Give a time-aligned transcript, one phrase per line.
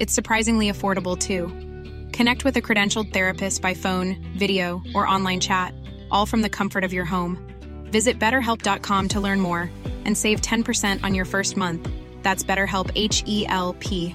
[0.00, 1.48] It's surprisingly affordable too.
[2.12, 5.74] Connect with a credentialed therapist by phone, video, or online chat,
[6.10, 7.38] all from the comfort of your home.
[7.90, 9.70] Visit betterhelp.com to learn more
[10.04, 11.88] and save 10% on your first month.
[12.22, 14.14] That's BetterHelp H E L P.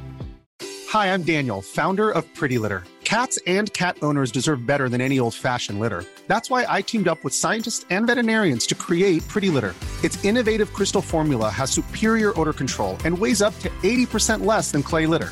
[0.89, 2.83] Hi, I'm Daniel, founder of Pretty Litter.
[3.03, 6.05] Cats and cat owners deserve better than any old fashioned litter.
[6.27, 9.75] That's why I teamed up with scientists and veterinarians to create Pretty Litter.
[10.03, 14.83] Its innovative crystal formula has superior odor control and weighs up to 80% less than
[14.83, 15.31] clay litter.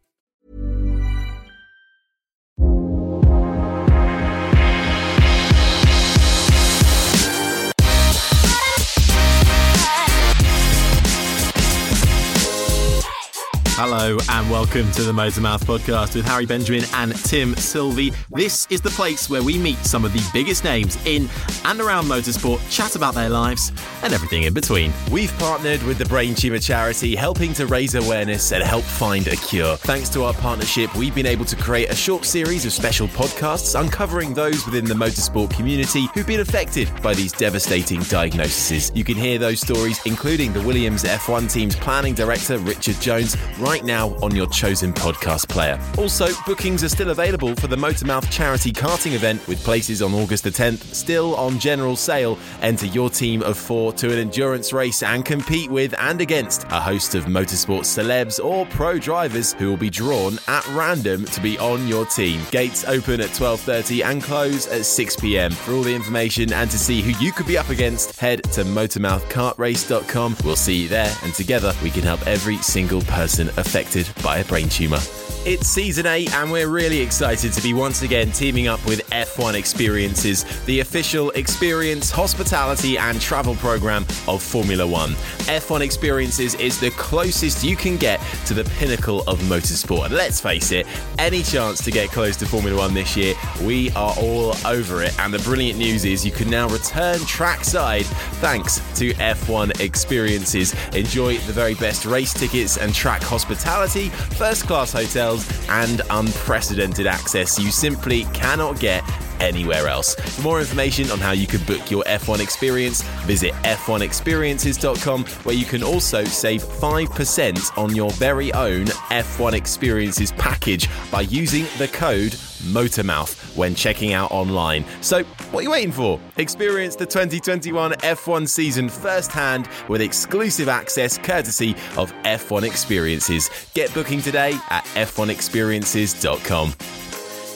[13.83, 18.13] Hello and welcome to the Motormouth podcast with Harry Benjamin and Tim Sylvie.
[18.29, 21.27] This is the place where we meet some of the biggest names in
[21.65, 23.71] and around motorsport, chat about their lives
[24.03, 24.93] and everything in between.
[25.09, 29.35] We've partnered with the Brain Tumor Charity, helping to raise awareness and help find a
[29.35, 29.77] cure.
[29.77, 33.79] Thanks to our partnership, we've been able to create a short series of special podcasts
[33.79, 38.91] uncovering those within the motorsport community who've been affected by these devastating diagnoses.
[38.93, 43.35] You can hear those stories, including the Williams F1 team's planning director, Richard Jones,
[43.71, 45.79] right now on your chosen podcast player.
[45.97, 50.43] Also, bookings are still available for the Motormouth charity karting event with places on August
[50.43, 52.37] the 10th still on general sale.
[52.61, 56.81] Enter your team of four to an endurance race and compete with and against a
[56.81, 61.57] host of motorsport celebs or pro drivers who will be drawn at random to be
[61.59, 62.41] on your team.
[62.51, 65.51] Gates open at 12:30 and close at 6 p.m.
[65.51, 68.65] For all the information and to see who you could be up against, head to
[68.65, 70.35] motormouthkartrace.com.
[70.43, 74.45] We'll see you there and together we can help every single person affected by a
[74.45, 74.99] brain tumour.
[75.43, 79.55] It's season 8, and we're really excited to be once again teaming up with F1
[79.55, 85.13] Experiences, the official experience, hospitality, and travel program of Formula One.
[85.49, 90.05] F1 Experiences is the closest you can get to the pinnacle of motorsport.
[90.05, 90.85] And let's face it,
[91.17, 93.33] any chance to get close to Formula One this year,
[93.63, 95.19] we are all over it.
[95.19, 98.05] And the brilliant news is you can now return trackside
[98.41, 100.75] thanks to F1 Experiences.
[100.93, 107.59] Enjoy the very best race tickets and track hospitality, first class hotels, and unprecedented access
[107.59, 109.03] you simply cannot get
[109.39, 110.15] anywhere else.
[110.15, 115.65] For more information on how you can book your F1 experience, visit f1experiences.com, where you
[115.65, 122.35] can also save 5% on your very own F1 experiences package by using the code
[122.65, 124.85] MOTORMOUTH when checking out online.
[125.01, 126.19] So, what are you waiting for?
[126.37, 133.49] Experience the 2021 F1 season firsthand with exclusive access courtesy of F1 Experiences.
[133.73, 136.73] Get booking today at f1experiences.com.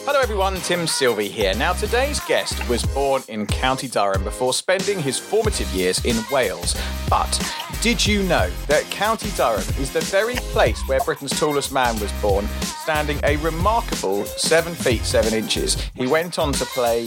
[0.06, 1.52] Hello everyone, Tim Sylvie here.
[1.56, 6.76] Now today's guest was born in County Durham before spending his formative years in Wales.
[7.10, 7.34] But
[7.80, 12.12] did you know that County Durham is the very place where Britain's tallest man was
[12.20, 15.76] born, standing a remarkable 7 feet 7 inches?
[15.94, 17.06] He went on to play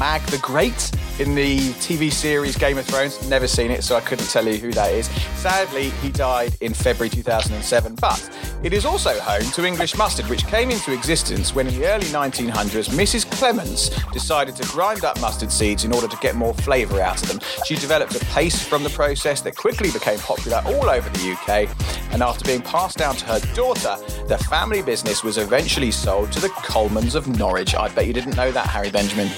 [0.00, 3.28] Mag the Great in the TV series Game of Thrones.
[3.28, 5.08] Never seen it, so I couldn't tell you who that is.
[5.36, 8.30] Sadly, he died in February 2007, but
[8.62, 12.06] it is also home to English mustard, which came into existence when in the early
[12.06, 13.30] 1900s Mrs.
[13.30, 17.28] Clements decided to grind up mustard seeds in order to get more flavour out of
[17.28, 17.38] them.
[17.66, 21.68] She developed a paste from the process that quickly became popular all over the UK,
[22.14, 23.98] and after being passed down to her daughter,
[24.28, 27.74] the family business was eventually sold to the Colmans of Norwich.
[27.74, 29.28] I bet you didn't know that, Harry Benjamin.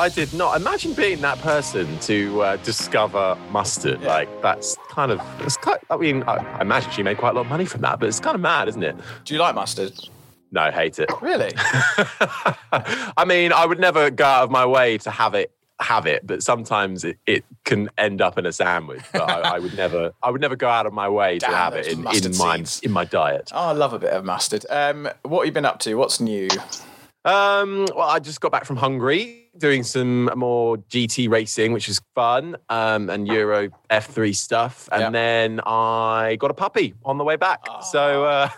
[0.00, 0.58] I did not.
[0.58, 4.00] Imagine being that person to uh, discover mustard.
[4.00, 5.20] Like that's kind of.
[5.40, 7.82] It's quite, I mean, I, I imagine she made quite a lot of money from
[7.82, 8.96] that, but it's kind of mad, isn't it?
[9.26, 9.92] Do you like mustard?
[10.52, 11.10] No, I hate it.
[11.20, 11.52] Really?
[11.56, 16.26] I mean, I would never go out of my way to have it have it,
[16.26, 19.02] but sometimes it, it can end up in a sandwich.
[19.12, 21.74] But I, I would never, I would never go out of my way to have
[21.74, 22.80] it in, in my seeds.
[22.80, 23.50] in my diet.
[23.52, 24.64] Oh, I love a bit of mustard.
[24.70, 25.94] Um, what have you been up to?
[25.96, 26.48] What's new?
[27.24, 32.00] Um, well, I just got back from Hungary doing some more GT racing, which is
[32.14, 34.88] fun, um, and Euro F3 stuff.
[34.90, 35.10] And Yeah.
[35.10, 37.60] then I got a puppy on the way back.
[37.92, 38.48] So, uh,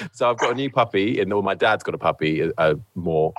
[0.12, 3.32] so I've got a new puppy, and well, my dad's got a puppy, uh, more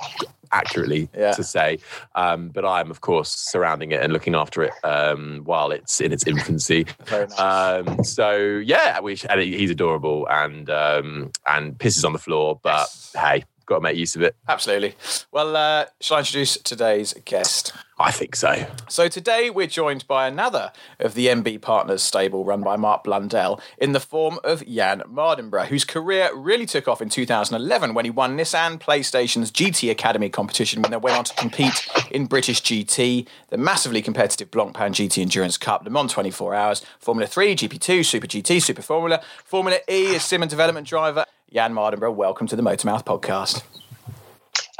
[0.52, 1.32] accurately Yeah.
[1.32, 1.78] to say.
[2.14, 6.12] Um, but I'm, of course, surrounding it and looking after it um, while it's in
[6.12, 6.86] its infancy.
[7.10, 7.38] Nice.
[7.40, 12.88] Um, so yeah, we and he's adorable and um, and pisses on the floor, but
[12.92, 13.12] Yes.
[13.16, 14.36] hey, got to make use of it.
[14.48, 14.94] Absolutely.
[15.30, 17.72] Well, uh, shall I introduce today's guest?
[17.98, 18.66] I think so.
[18.88, 23.60] So today we're joined by another of the MB Partners stable run by Mark Blundell
[23.78, 28.10] in the form of Jann Mardenborough, whose career really took off in 2011 when he
[28.10, 33.28] won Nissan PlayStation's GT Academy competition when they went on to compete in British GT,
[33.50, 38.26] the massively competitive Blancpain GT Endurance Cup, Le Mans 24 Hours, Formula 3, GP2, Super
[38.26, 41.24] GT, Super Formula, Formula E as sim and development driver.
[41.52, 43.62] Jann Mardenborough, welcome to the Motormouth podcast.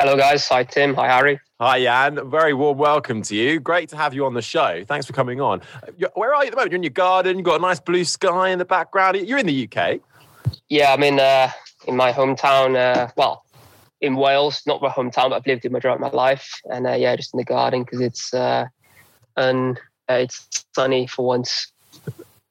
[0.01, 0.49] Hello, guys.
[0.49, 0.95] Hi, Tim.
[0.95, 1.39] Hi, Harry.
[1.61, 2.29] Hi, Jann.
[2.31, 3.61] Very warm welcome to you.
[3.61, 4.85] Great to have you on the show.
[4.85, 5.63] Thanks for coming on.
[6.15, 6.73] Where are you at the moment?
[6.73, 7.37] You're in your garden.
[7.39, 9.17] You've got a nice blue sky in the background.
[9.19, 10.01] You're in the UK.
[10.69, 11.51] Yeah, I'm in uh,
[11.87, 12.77] in my hometown.
[12.77, 13.45] Uh, well,
[14.01, 16.61] in Wales, not my hometown, but I've lived in majority of my life.
[16.65, 18.67] And uh, yeah, just in the garden because it's uh,
[19.37, 19.79] and
[20.11, 21.73] uh, it's sunny for once.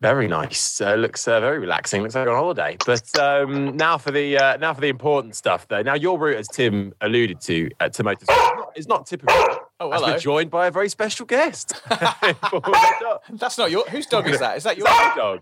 [0.03, 0.81] Very nice.
[0.81, 2.01] Uh, looks uh, very relaxing.
[2.01, 2.75] Looks like you're on holiday.
[2.85, 5.81] But um, now for the uh, now for the important stuff, though.
[5.81, 8.27] Now your route, as Tim alluded to, uh, to motorsport, is
[8.57, 9.33] not, is not typical.
[9.79, 10.11] Oh, hello.
[10.11, 11.81] we're joined by a very special guest.
[11.89, 13.85] That's not your.
[13.85, 14.57] Whose dog is that?
[14.57, 15.39] Is that your dog?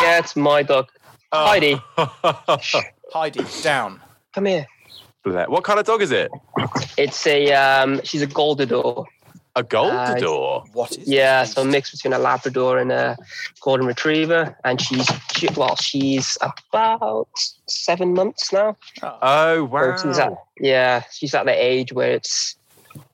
[0.00, 0.88] Yeah, it's my dog,
[1.32, 1.46] Oh.
[1.46, 1.78] Heidi.
[3.12, 3.44] Heidi?
[3.62, 4.00] Down.
[4.32, 4.66] Come here.
[5.22, 6.30] what kind of dog is it?
[6.96, 9.04] It's a um, she's a Goldador.
[9.56, 10.64] A gold Uh.
[10.74, 11.08] What is?
[11.08, 13.16] Yeah, so a mix between a Labrador and a
[13.62, 17.28] Golden Retriever, and she's she, well, she's about
[17.66, 18.76] seven months now.
[19.02, 19.96] Oh wow!
[19.96, 22.56] So she's at, yeah, she's at the age where it's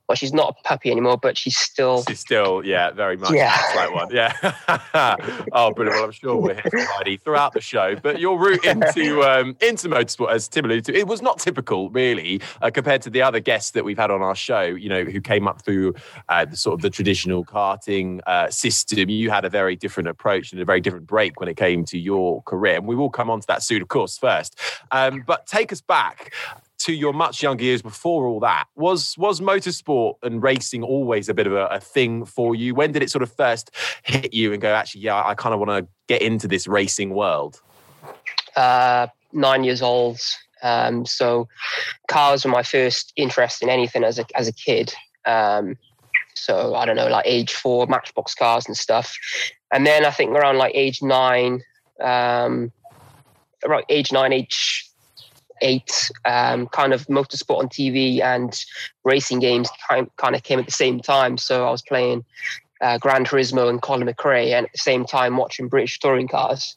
[0.09, 3.57] well, she's not a puppy anymore, but she's still She's still, yeah, very much Yeah.
[3.77, 4.09] like one.
[4.13, 4.33] Yeah.
[5.53, 5.97] oh, brilliant.
[5.97, 7.95] Well, I'm sure we'll hear from Heidi throughout the show.
[7.97, 11.89] But your route into um, into motorsport, as Tim alluded to, it was not typical,
[11.91, 14.63] really, uh, compared to the other guests that we've had on our show.
[14.63, 15.95] You know, who came up through
[16.29, 19.09] uh, the sort of the traditional karting uh, system.
[19.09, 21.99] You had a very different approach and a very different break when it came to
[21.99, 24.19] your career, and we will come on to that soon, of course.
[24.19, 24.59] First,
[24.91, 26.33] um, but take us back
[26.85, 31.35] to your much younger years before all that was was motorsport and racing always a
[31.35, 33.71] bit of a, a thing for you when did it sort of first
[34.03, 37.11] hit you and go actually yeah i kind of want to get into this racing
[37.11, 37.61] world
[38.57, 40.21] uh, nine years old.
[40.63, 41.49] Um, so
[42.09, 44.95] cars were my first interest in anything as a as a kid.
[45.25, 45.77] Um,
[46.35, 49.17] so I don't know, like age four, Matchbox cars and stuff.
[49.73, 51.63] And then I think around like age nine,
[52.01, 52.73] um,
[53.65, 54.89] around age nine, age
[55.63, 58.65] eight, um, kind of motorsport on TV and
[59.05, 61.39] racing games kind kind of came at the same time.
[61.39, 62.25] So I was playing
[62.83, 66.77] uh, Gran Turismo and Colin McRae, and at the same time watching British touring cars.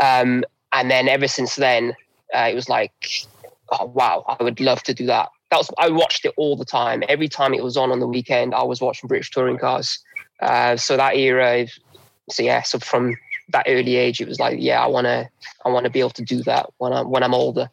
[0.00, 1.94] Um, and then ever since then,
[2.34, 3.26] uh, it was like,
[3.72, 5.28] oh, wow, I would love to do that.
[5.50, 7.02] That was I watched it all the time.
[7.08, 9.98] Every time it was on on the weekend, I was watching British touring cars.
[10.40, 11.66] Uh, so that era,
[12.30, 13.16] so yeah, so from
[13.50, 15.28] that early age, it was like, yeah, I want to,
[15.64, 17.70] I want to be able to do that when I'm when I'm older.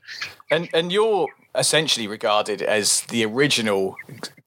[0.52, 3.96] And and you're essentially regarded as the original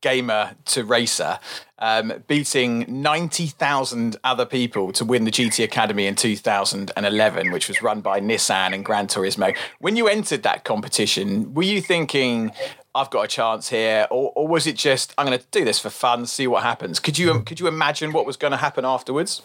[0.00, 1.38] gamer to racer,
[1.78, 7.82] um, beating ninety thousand other people to win the GT Academy in 2011, which was
[7.82, 9.56] run by Nissan and Gran Turismo.
[9.80, 12.52] When you entered that competition, were you thinking?
[12.94, 15.78] I've got a chance here, or, or was it just I'm going to do this
[15.78, 17.00] for fun, see what happens?
[17.00, 19.40] Could you could you imagine what was going to happen afterwards?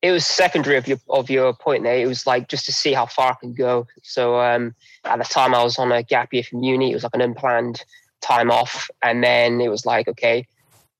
[0.00, 1.98] It was secondary of your of your point there.
[1.98, 3.86] It was like just to see how far I can go.
[4.02, 4.74] So um,
[5.04, 6.90] at the time, I was on a gap year from uni.
[6.90, 7.82] It was like an unplanned
[8.20, 10.46] time off, and then it was like, okay,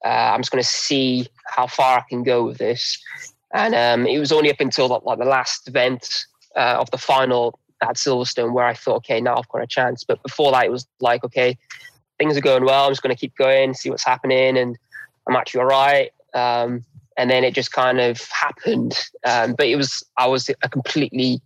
[0.05, 2.99] uh, I'm just going to see how far I can go with this.
[3.55, 7.59] And um, it was only up until like, the last event uh, of the final
[7.83, 10.05] at Silverstone where I thought, okay, now I've got a chance.
[10.05, 11.57] But before that, it was like, okay,
[12.19, 12.85] things are going well.
[12.85, 14.77] I'm just going to keep going, see what's happening, and
[15.27, 16.11] I'm actually all right.
[16.35, 16.85] Um,
[17.19, 18.97] and then it just kind of happened.
[19.27, 21.43] Um, but it was I was a completely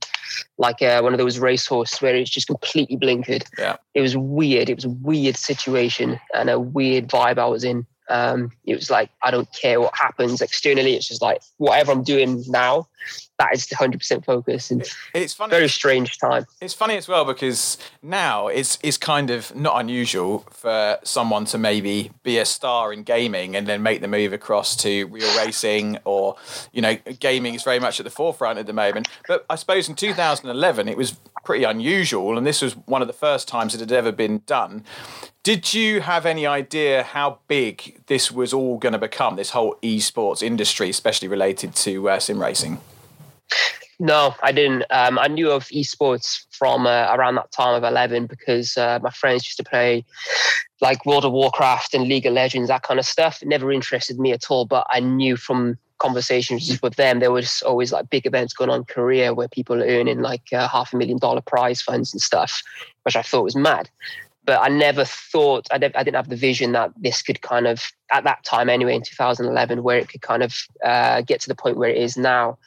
[0.58, 3.44] like uh, one of those racehorses where it's just completely blinkered.
[3.58, 3.76] Yeah.
[3.94, 4.68] It was weird.
[4.68, 7.86] It was a weird situation and a weird vibe I was in.
[8.08, 10.94] Um, it was like I don't care what happens externally.
[10.94, 12.88] It's just like whatever I'm doing now,
[13.38, 14.70] that is 100 percent focus.
[14.70, 15.50] And it's funny.
[15.50, 16.46] Very strange time.
[16.60, 21.58] It's funny as well because now it's it's kind of not unusual for someone to
[21.58, 25.98] maybe be a star in gaming and then make the move across to real racing
[26.04, 26.36] or
[26.72, 29.08] you know gaming is very much at the forefront at the moment.
[29.26, 33.14] But I suppose in 2011 it was pretty unusual, and this was one of the
[33.14, 34.84] first times it had ever been done.
[35.44, 39.74] Did you have any idea how big this was all going to become, this whole
[39.82, 42.78] esports industry, especially related to uh, sim racing?
[43.98, 44.84] No, I didn't.
[44.90, 49.10] Um, I knew of esports from uh, around that time of 11 because uh, my
[49.10, 50.04] friends used to play
[50.80, 53.42] like World of Warcraft and League of Legends, that kind of stuff.
[53.42, 57.62] It never interested me at all, but I knew from conversations with them, there was
[57.62, 60.92] always like big events going on in Korea where people are earning like uh, half
[60.92, 62.62] a million dollar prize funds and stuff,
[63.02, 63.88] which I thought was mad
[64.44, 67.82] but I never thought I, I, didn't have the vision that this could kind of
[68.10, 71.54] at that time anyway in 2011 where it could kind of uh, get to the
[71.54, 72.58] point where it is now,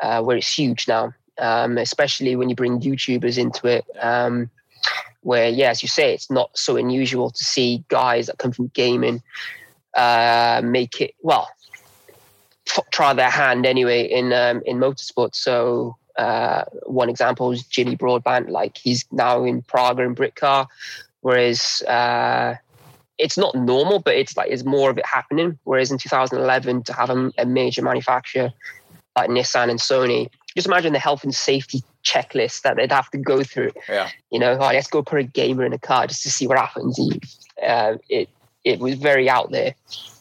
[0.00, 3.84] uh, where it's huge now, um, especially when you bring YouTubers into it.
[4.00, 4.50] Um,
[5.22, 8.68] where yeah, as you say, it's not so unusual to see guys that come from
[8.68, 9.22] gaming
[9.94, 11.48] uh, make it well
[12.68, 15.34] f- try their hand anyway in um, in motorsport.
[15.34, 18.50] So uh, one example is Jimmy Broadbent.
[18.50, 20.66] Like he's now in Praga and Britcar.
[21.20, 22.56] Whereas uh,
[23.18, 25.58] it's not normal, but it's like it's more of it happening.
[25.64, 28.50] Whereas in 2011, to have a, a major manufacturer
[29.16, 33.18] like Nissan and Sony, just imagine the health and safety checklist that they'd have to
[33.18, 33.72] go through.
[33.88, 34.08] Yeah.
[34.30, 36.58] You know, oh, let's go put a gamer in a car just to see what
[36.58, 36.98] happens.
[37.62, 38.28] Uh, it
[38.64, 39.74] it was very out there.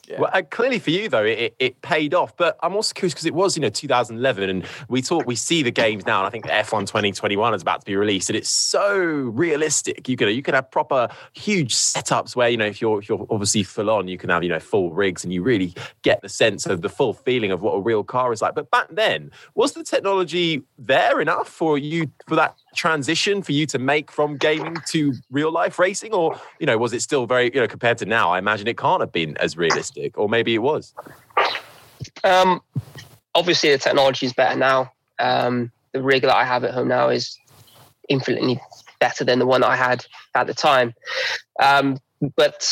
[0.10, 0.22] Yeah.
[0.22, 2.36] Well, uh, clearly for you though, it, it paid off.
[2.36, 5.62] But I'm also curious because it was, you know, 2011, and we talk, we see
[5.62, 8.36] the games now, and I think the F1 2021 is about to be released, and
[8.36, 10.10] it's so realistic.
[10.10, 13.28] You can you can have proper huge setups where you know if you're if you're
[13.30, 16.30] obviously full on, you can have you know full rigs, and you really get the
[16.30, 18.56] sense of the full feeling of what a real car is like.
[18.56, 23.66] But back then, was the technology there enough for you for that transition for you
[23.66, 26.14] to make from gaming to real life racing?
[26.14, 28.78] Or you know was it still very you know compared to now i imagine it
[28.78, 30.94] can't have been as realistic or maybe it was?
[32.24, 32.62] Um
[33.36, 34.92] obviously the technology is better now.
[35.20, 37.38] Um the rig that i have at home now is
[38.08, 38.60] infinitely
[39.00, 40.94] better than the one i had at the time.
[41.62, 41.98] Um
[42.36, 42.68] but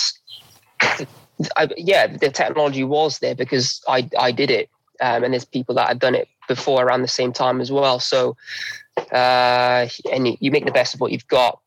[1.56, 4.70] I, yeah the technology was there because i i did it.
[5.00, 8.00] Um, and there's people that had done it before around the same time as well.
[8.00, 8.36] So
[9.12, 11.60] uh, and you, you, make the best of what you've got.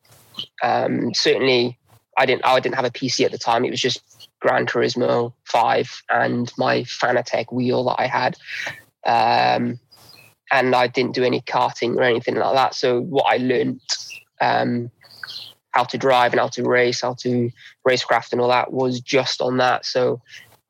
[0.63, 1.79] Um, certainly,
[2.17, 2.45] I didn't.
[2.45, 3.65] I didn't have a PC at the time.
[3.65, 8.37] It was just Gran Turismo Five and my Fanatec wheel that I had,
[9.07, 9.79] um,
[10.51, 12.75] and I didn't do any karting or anything like that.
[12.75, 13.81] So what I learned.
[14.41, 14.91] Um,
[15.73, 17.51] how to drive and how to race, how to
[17.87, 19.87] racecraft and all that was just on that.
[19.87, 20.21] So,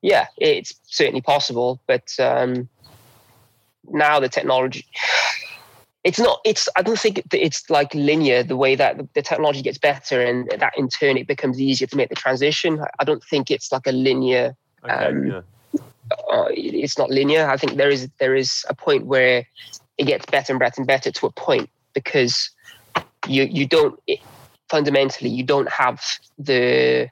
[0.03, 1.81] yeah, it's certainly possible.
[1.87, 2.69] But um,
[3.89, 4.85] now the technology,
[6.05, 9.79] it's not it's i don't think it's like linear the way that the technology gets
[9.79, 13.51] better and that in turn it becomes easier to make the transition i don't think
[13.51, 15.41] it's like a linear okay, um, yeah.
[16.33, 19.47] uh, it's not linear i think there is there is a point where
[19.99, 22.51] it gets better and better and better to a point because
[23.29, 24.21] you you don't it,
[24.71, 26.03] fundamentally you don't have
[26.39, 27.09] the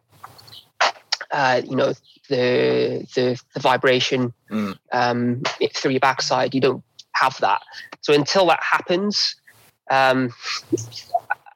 [1.30, 1.92] uh, you know
[2.28, 4.78] the the, the vibration mm.
[4.92, 5.42] um,
[5.74, 6.82] through your backside you don't
[7.20, 7.60] have that.
[8.00, 9.36] So until that happens,
[9.90, 10.32] um,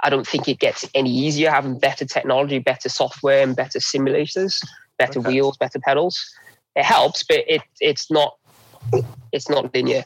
[0.02, 4.64] I don't think it gets any easier having better technology, better software, and better simulators,
[4.98, 5.28] better okay.
[5.28, 6.34] wheels, better pedals.
[6.74, 8.36] It helps, but it it's not
[9.32, 10.04] it's not linear.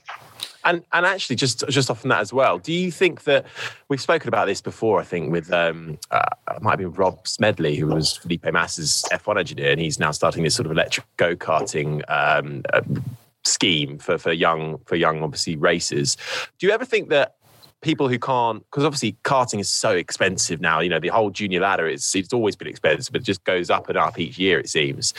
[0.64, 3.46] And and actually, just just off from that as well, do you think that
[3.88, 5.00] we've spoken about this before?
[5.00, 6.25] I think with um, uh,
[6.56, 10.42] it might be Rob Smedley, who was Felipe Massa's F1 engineer, and he's now starting
[10.42, 12.80] this sort of electric go karting um, uh,
[13.46, 16.16] scheme for for young for young obviously races.
[16.58, 17.36] Do you ever think that
[17.82, 21.60] people who can't because obviously karting is so expensive now you know the whole junior
[21.60, 24.58] ladder is it's always been expensive but it just goes up and up each year
[24.58, 25.12] it seems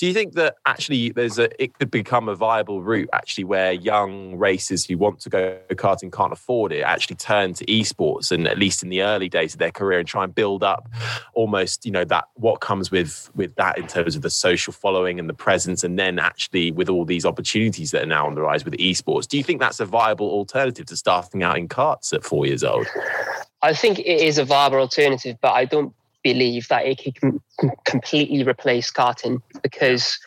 [0.00, 3.72] do you think that actually there's a it could become a viable route actually where
[3.72, 8.48] young racers who want to go karting can't afford it actually turn to esports and
[8.48, 10.88] at least in the early days of their career and try and build up
[11.34, 15.20] almost you know that what comes with with that in terms of the social following
[15.20, 18.40] and the presence and then actually with all these opportunities that are now on the
[18.40, 22.14] rise with esports do you think that's a viable alternative to starting out in karts
[22.14, 22.86] at four years old?
[23.62, 27.40] I think it is a viable alternative, but I don't believe that it can
[27.84, 30.18] completely replace karting because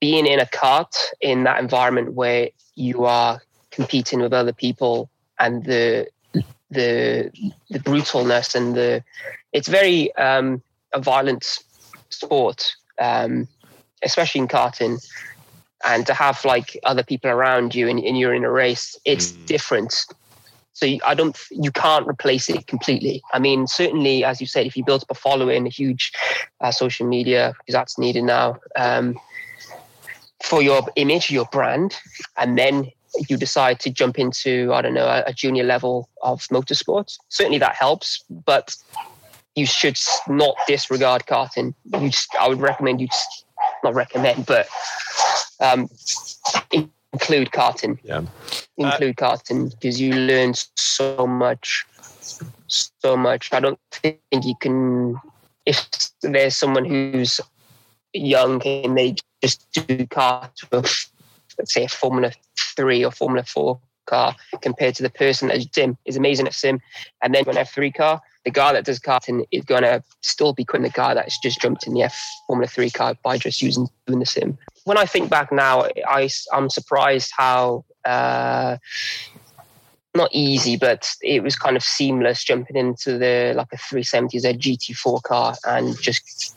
[0.00, 5.64] being in a kart in that environment where you are competing with other people and
[5.64, 6.06] the
[6.70, 7.30] the
[7.70, 9.02] the brutalness and the
[9.52, 10.62] it's very um,
[10.94, 11.58] a violent
[12.10, 13.48] sport um,
[14.02, 14.98] especially in karting,
[15.84, 19.32] and to have like other people around you and, and you're in a race, it's
[19.32, 19.46] Mm.
[19.46, 19.94] different.
[20.72, 23.22] So I don't, you can't replace it completely.
[23.34, 26.12] I mean, certainly, as you said, if you build up a following, a huge
[26.60, 29.18] uh, social media, because that's needed now um,
[30.42, 31.96] for your image, your brand,
[32.38, 32.90] and then
[33.28, 37.18] you decide to jump into, I don't know, a, a junior level of motorsport.
[37.28, 38.74] Certainly that helps, but
[39.56, 39.98] you should
[40.28, 41.74] not disregard karting.
[41.92, 43.44] You just, I would recommend you just,
[43.82, 44.68] not recommend, but
[45.58, 45.90] um,
[47.12, 47.98] include karting.
[48.02, 48.18] Yeah.
[48.18, 48.22] Uh,
[48.76, 51.84] include karting because you learn so much,
[52.66, 53.52] so much.
[53.52, 55.16] I don't think you can.
[55.66, 55.88] If
[56.22, 57.40] there's someone who's
[58.12, 61.10] young and they just do karts with,
[61.58, 62.32] let's say, a Formula
[62.76, 66.80] Three or Formula Four car, compared to the person that Sim is amazing at sim,
[67.22, 70.82] and then an F3 car, the guy that does karting is gonna still be than
[70.82, 74.20] the guy that's just jumped in the F Formula Three car by just using doing
[74.20, 74.58] the sim.
[74.84, 77.84] When I think back now, I I'm surprised how.
[78.04, 78.78] Uh,
[80.12, 84.48] not easy, but it was kind of seamless jumping into the like a 370 Z
[84.54, 86.56] GT4 car and just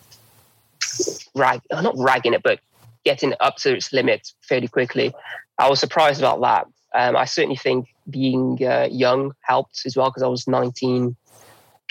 [1.36, 2.60] rag, not ragging it, but
[3.04, 5.14] getting it up to its limit fairly quickly.
[5.60, 6.68] I was surprised about that.
[6.94, 11.16] Um, I certainly think being uh, young helped as well because I was 19,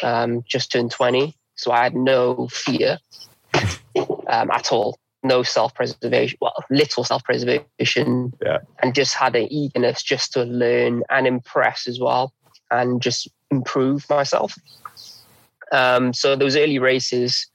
[0.02, 2.98] um, just turned 20, so I had no fear
[4.28, 4.98] um, at all.
[5.24, 8.58] No self preservation, well, little self preservation, Yeah.
[8.82, 12.32] and just had an eagerness just to learn and impress as well,
[12.72, 14.54] and just improve myself.
[15.70, 17.46] Um, so those early races,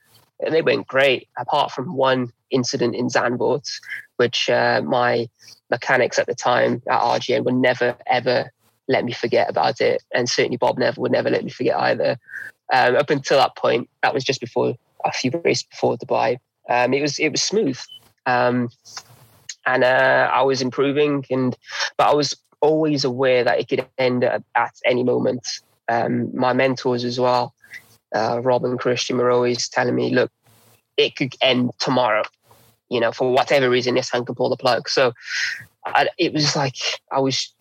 [0.50, 3.68] they went great, apart from one incident in Zandvoort,
[4.16, 5.28] which uh, my
[5.70, 8.50] mechanics at the time at RJN would never ever
[8.88, 12.18] let me forget about it, and certainly Bob never would never let me forget either.
[12.72, 16.38] Um, up until that point, that was just before a few races before Dubai.
[16.68, 17.78] Um, it was it was smooth,
[18.26, 18.70] um,
[19.66, 21.56] and uh, I was improving, and
[21.96, 25.46] but I was always aware that it could end at, at any moment.
[25.88, 27.54] Um, my mentors as well,
[28.14, 30.30] uh, Rob and Christian, were always telling me, "Look,
[30.96, 32.22] it could end tomorrow."
[32.88, 34.88] You know, for whatever reason, Nissan can pull the plug.
[34.88, 35.12] So
[35.84, 36.76] I, it was like
[37.12, 37.52] I was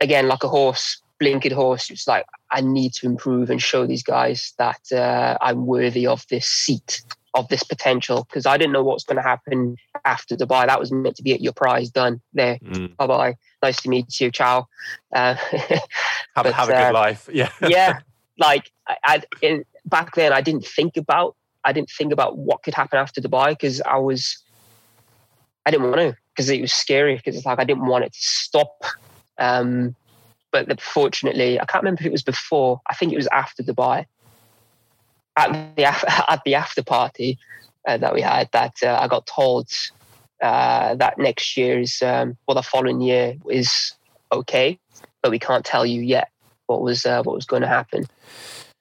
[0.00, 1.90] again like a horse, blinkered horse.
[1.90, 6.24] It's like I need to improve and show these guys that uh, I'm worthy of
[6.30, 7.02] this seat,
[7.34, 8.24] of this potential.
[8.28, 10.66] Because I didn't know what's going to happen after Dubai.
[10.66, 12.20] That was meant to be your prize done.
[12.32, 12.96] There, Mm.
[12.96, 13.36] bye bye.
[13.62, 14.30] Nice to meet you.
[14.30, 14.68] Ciao.
[15.14, 15.34] Uh,
[16.36, 17.28] Have, But, have a good uh, life.
[17.32, 17.50] Yeah.
[17.66, 18.00] yeah,
[18.38, 22.62] like I, I in, back then, I didn't think about I didn't think about what
[22.62, 24.36] could happen after Dubai because I was
[25.66, 28.12] I didn't want to because it was scary because it's like I didn't want it
[28.12, 28.84] to stop.
[29.38, 29.96] Um,
[30.52, 32.80] but the, fortunately, I can't remember if it was before.
[32.88, 34.06] I think it was after Dubai.
[35.36, 35.84] At the
[36.30, 37.38] at the after party
[37.86, 39.68] uh, that we had, that uh, I got told
[40.40, 43.92] uh, that next year's um, well, the following year is
[44.32, 44.78] okay,
[45.22, 46.30] but we can't tell you yet
[46.66, 48.06] what was uh, what was going to happen.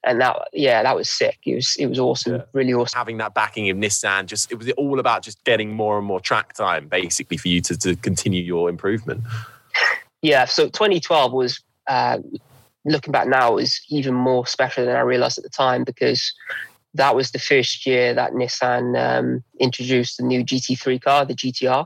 [0.05, 1.39] And that, yeah, that was sick.
[1.45, 2.97] It was it was awesome, really awesome.
[2.97, 6.19] Having that backing of Nissan, just it was all about just getting more and more
[6.19, 9.23] track time, basically, for you to, to continue your improvement.
[10.21, 12.19] Yeah, so 2012 was uh,
[12.85, 16.33] looking back now is even more special than I realized at the time because
[16.93, 21.85] that was the first year that Nissan um, introduced the new GT3 car, the GTR,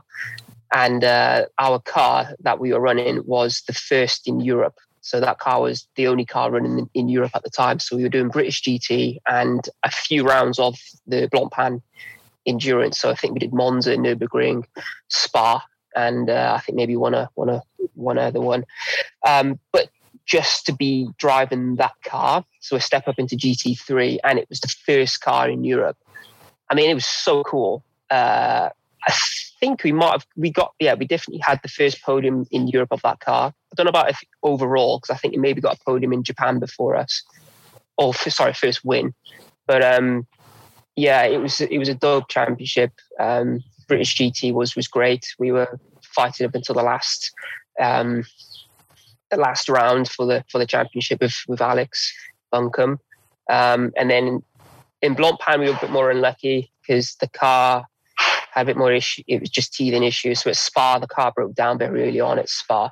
[0.72, 4.78] and uh, our car that we were running was the first in Europe.
[5.00, 7.78] So that car was the only car running in, in Europe at the time.
[7.78, 11.82] So we were doing British GT and a few rounds of the Blancpain
[12.46, 12.98] endurance.
[12.98, 14.64] So I think we did Monza, Nürburgring,
[15.08, 15.64] Spa,
[15.96, 17.62] and uh, I think maybe one a one a
[17.94, 18.64] one other one.
[19.26, 19.88] Um, but
[20.26, 24.60] just to be driving that car, so a step up into GT3, and it was
[24.60, 25.96] the first car in Europe.
[26.70, 27.84] I mean, it was so cool.
[28.10, 28.70] Uh,
[29.06, 29.14] I
[29.60, 32.92] think we might have we got yeah we definitely had the first podium in Europe
[32.92, 33.48] of that car.
[33.48, 36.22] I don't know about if overall because I think it maybe got a podium in
[36.22, 37.22] Japan before us,
[37.96, 39.14] or sorry first win,
[39.66, 40.26] but um
[40.96, 42.92] yeah it was it was a dope championship.
[43.18, 45.26] Um, British GT was was great.
[45.38, 47.32] We were fighting up until the last
[47.80, 48.24] um,
[49.30, 52.12] the last round for the for the championship with with Alex
[52.50, 53.00] Buncombe,
[53.50, 54.42] um, and then
[55.02, 57.86] in Blancpain we were a bit more unlucky because the car
[58.52, 59.22] had a bit more issue.
[59.26, 60.42] It was just teething issues.
[60.42, 62.90] So at Spa, the car broke down very early on at Spa,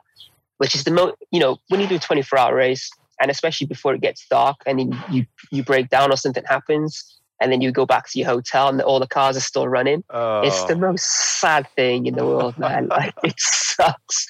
[0.58, 2.90] which is the most you know when you do a twenty four hour race,
[3.20, 7.14] and especially before it gets dark, and then you you break down or something happens.
[7.40, 10.02] And then you go back to your hotel, and all the cars are still running.
[10.44, 11.04] It's the most
[11.40, 12.88] sad thing in the world, man.
[12.90, 14.26] like it sucks.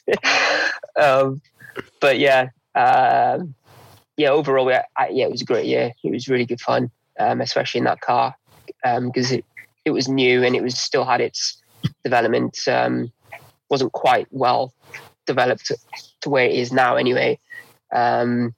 [1.00, 1.40] um,
[2.00, 3.54] but yeah, um,
[4.18, 4.28] yeah.
[4.28, 5.94] Overall, yeah, I, yeah, it was a great year.
[6.04, 8.36] It was really good fun, um, especially in that car
[8.82, 9.44] because it
[9.88, 11.60] it was new and it was still had its
[12.04, 13.12] development um,
[13.70, 14.72] wasn't quite well
[15.26, 15.70] developed
[16.20, 17.38] to, where it is now, anyway.
[17.94, 18.54] Um,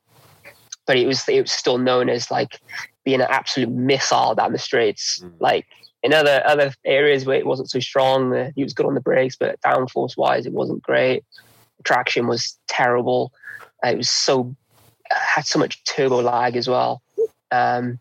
[0.87, 2.61] but it was it was still known as like
[3.05, 5.21] being an absolute missile down the straights.
[5.23, 5.33] Mm.
[5.38, 5.66] Like
[6.03, 9.01] in other other areas where it wasn't so strong, uh, he was good on the
[9.01, 11.25] brakes, but downforce wise, it wasn't great.
[11.85, 13.33] traction was terrible.
[13.85, 14.55] Uh, it was so
[15.11, 17.03] had so much turbo lag as well.
[17.53, 17.99] Um,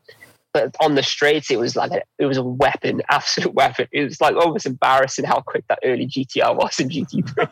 [0.54, 3.88] but on the straights, it was like a, it was a weapon, absolute weapon.
[3.92, 7.46] It was like almost embarrassing how quick that early GTR was in GT3.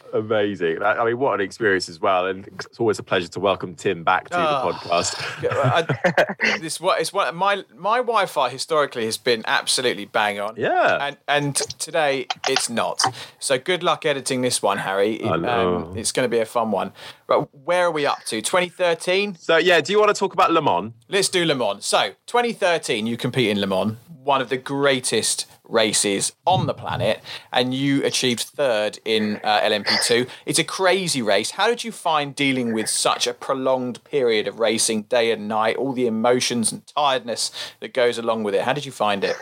[0.14, 0.80] Amazing.
[0.80, 2.26] I mean, what an experience as well.
[2.26, 5.16] And it's always a pleasure to welcome Tim back to oh, the podcast.
[5.52, 10.54] I, this what it's what my my Wi-Fi historically has been absolutely bang on.
[10.56, 10.98] Yeah.
[11.00, 13.02] And and today it's not.
[13.40, 15.20] So good luck editing this one, Harry.
[15.24, 15.88] I know.
[15.88, 16.92] Um, it's going to be a fun one.
[17.26, 18.40] But where are we up to?
[18.40, 19.34] 2013.
[19.34, 20.92] So yeah, do you want to talk about Le Mans?
[21.08, 21.84] Let's do Le Mans.
[21.84, 27.22] So 2013, you compete in Le Mans, one of the greatest races on the planet,
[27.52, 30.28] and you achieved third in uh, LMP2.
[30.46, 31.52] It's a crazy race.
[31.52, 35.76] How did you find dealing with such a prolonged period of racing, day and night,
[35.76, 37.50] all the emotions and tiredness
[37.80, 38.62] that goes along with it?
[38.62, 39.36] How did you find it?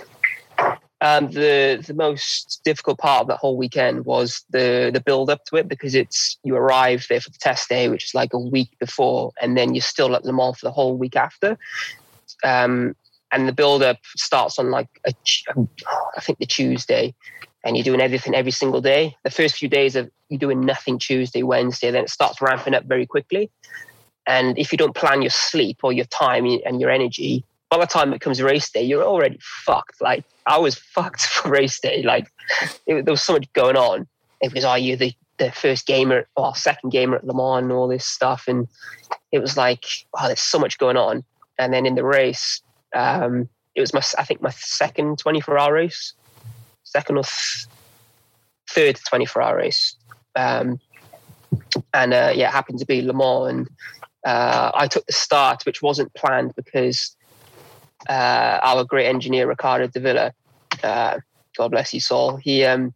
[1.01, 5.45] Um, the the most difficult part of that whole weekend was the the build up
[5.47, 8.39] to it because it's you arrive there for the test day, which is like a
[8.39, 11.59] week before, and then you're still at Le Mans for the whole week after.
[12.45, 12.95] Um,
[13.33, 15.13] and the build up starts on like a,
[16.17, 17.15] I think the Tuesday,
[17.65, 19.17] and you're doing everything every single day.
[19.25, 22.85] The first few days of you're doing nothing Tuesday, Wednesday, then it starts ramping up
[22.85, 23.51] very quickly.
[24.27, 27.87] And if you don't plan your sleep or your time and your energy, by the
[27.87, 30.01] time it comes race day, you're already fucked.
[30.01, 32.03] Like I was fucked for race day.
[32.03, 32.31] Like
[32.87, 34.07] it, there was so much going on.
[34.41, 37.73] It was, are you the, the first gamer or second gamer at Le Mans and
[37.73, 38.45] all this stuff?
[38.49, 38.69] And
[39.31, 39.85] it was like,
[40.19, 41.25] oh, there's so much going on.
[41.59, 42.61] And then in the race,
[42.95, 46.15] um, it was my, I think, my second 24 hour race,
[46.85, 47.67] second or th-
[48.71, 49.97] third 24 hour race.
[50.37, 50.81] Um,
[51.95, 53.51] and uh, yeah, it happened to be Le Mans.
[53.51, 53.69] And
[54.27, 57.17] uh, I took the start, which wasn't planned because
[58.09, 60.33] uh, our great engineer, Ricardo de Villa,
[60.83, 61.19] uh,
[61.57, 62.95] God bless his soul, he, um,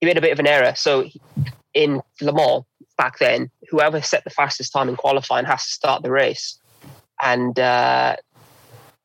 [0.00, 0.74] he made a bit of an error.
[0.76, 1.04] So
[1.74, 2.64] in Le Mans
[2.96, 6.58] back then, whoever set the fastest time in qualifying has to start the race.
[7.22, 8.16] And uh,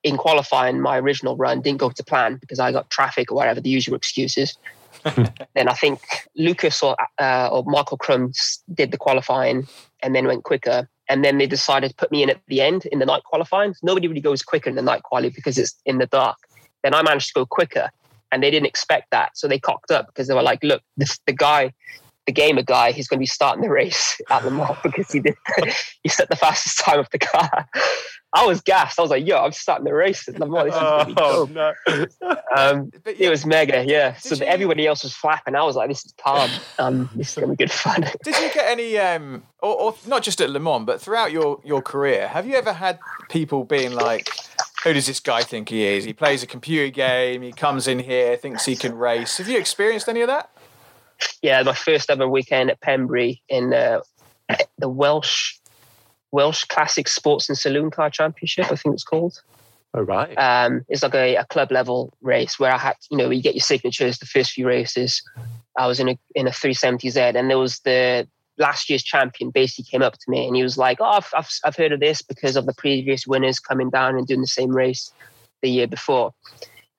[0.04, 3.62] in qualifying, my original run didn't go to plan because I got traffic or whatever,
[3.62, 4.58] the usual excuses.
[5.56, 6.02] then I think
[6.36, 8.34] Lucas or, uh, or Michael Krumm
[8.74, 9.68] did the qualifying
[10.02, 10.90] and then went quicker.
[11.08, 13.76] And then they decided to put me in at the end in the night qualifying.
[13.84, 16.38] Nobody really goes quicker in the night quality because it's in the dark.
[16.84, 17.90] Then I managed to go quicker
[18.32, 19.38] and they didn't expect that.
[19.38, 21.74] So they cocked up because they were like, look, the, the guy,
[22.26, 25.20] the gamer guy, he's going to be starting the race at the mall because he
[25.20, 25.36] did,
[26.04, 27.68] he set the fastest time of the car.
[28.34, 28.98] I was gassed.
[28.98, 30.28] I was like, yo, I'm starting the race.
[30.28, 30.82] And I'm like, this is
[31.18, 32.36] oh, no.
[32.56, 34.14] um, it was mega, yeah.
[34.16, 35.56] So you, everybody else was flapping.
[35.56, 36.50] I was like, this is calm.
[36.80, 38.02] Um, this is going to be good fun.
[38.24, 41.60] Did you get any, um, or, or, not just at Le Mans, but throughout your,
[41.66, 44.30] your career, have you ever had people being like,
[44.86, 46.06] who does this guy think he is?
[46.06, 47.42] He plays a computer game.
[47.42, 49.38] He comes in here, thinks he can race.
[49.38, 50.50] Have you experienced any of that?
[51.42, 54.00] Yeah, my first ever weekend at Pembrey in uh,
[54.78, 55.60] the Welsh
[56.32, 59.42] Welsh Classic Sports and Saloon Car Championship, I think it's called.
[59.94, 60.34] Oh, right.
[60.36, 63.56] Um, it's like a, a, club level race where I had, you know, you get
[63.56, 65.22] your signatures the first few races.
[65.78, 69.90] I was in a in a 370Z, and there was the last year's champion basically
[69.90, 72.22] came up to me and he was like, "Oh, I've, I've, I've heard of this
[72.22, 75.12] because of the previous winners coming down and doing the same race
[75.62, 76.34] the year before."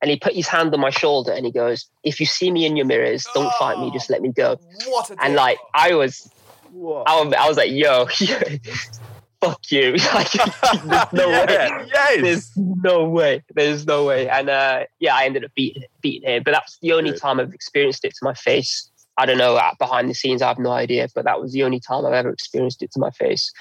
[0.02, 2.66] And he put his hand on my shoulder and he goes, "If you see me
[2.66, 3.90] in your mirrors, don't oh, fight me.
[3.90, 6.30] Just let me go." What and like I was,
[6.74, 8.06] I was, I was like, "Yo."
[9.42, 9.98] fuck you.
[9.98, 11.88] there's no yeah, way.
[11.92, 12.20] Yes.
[12.22, 13.42] There's no way.
[13.54, 14.28] There's no way.
[14.28, 16.42] And uh, yeah, I ended up beating beating him.
[16.44, 17.20] But that's the only Good.
[17.20, 18.88] time I've experienced it to my face.
[19.18, 19.60] I don't know.
[19.78, 21.08] Behind the scenes, I have no idea.
[21.14, 23.52] But that was the only time I've ever experienced it to my face.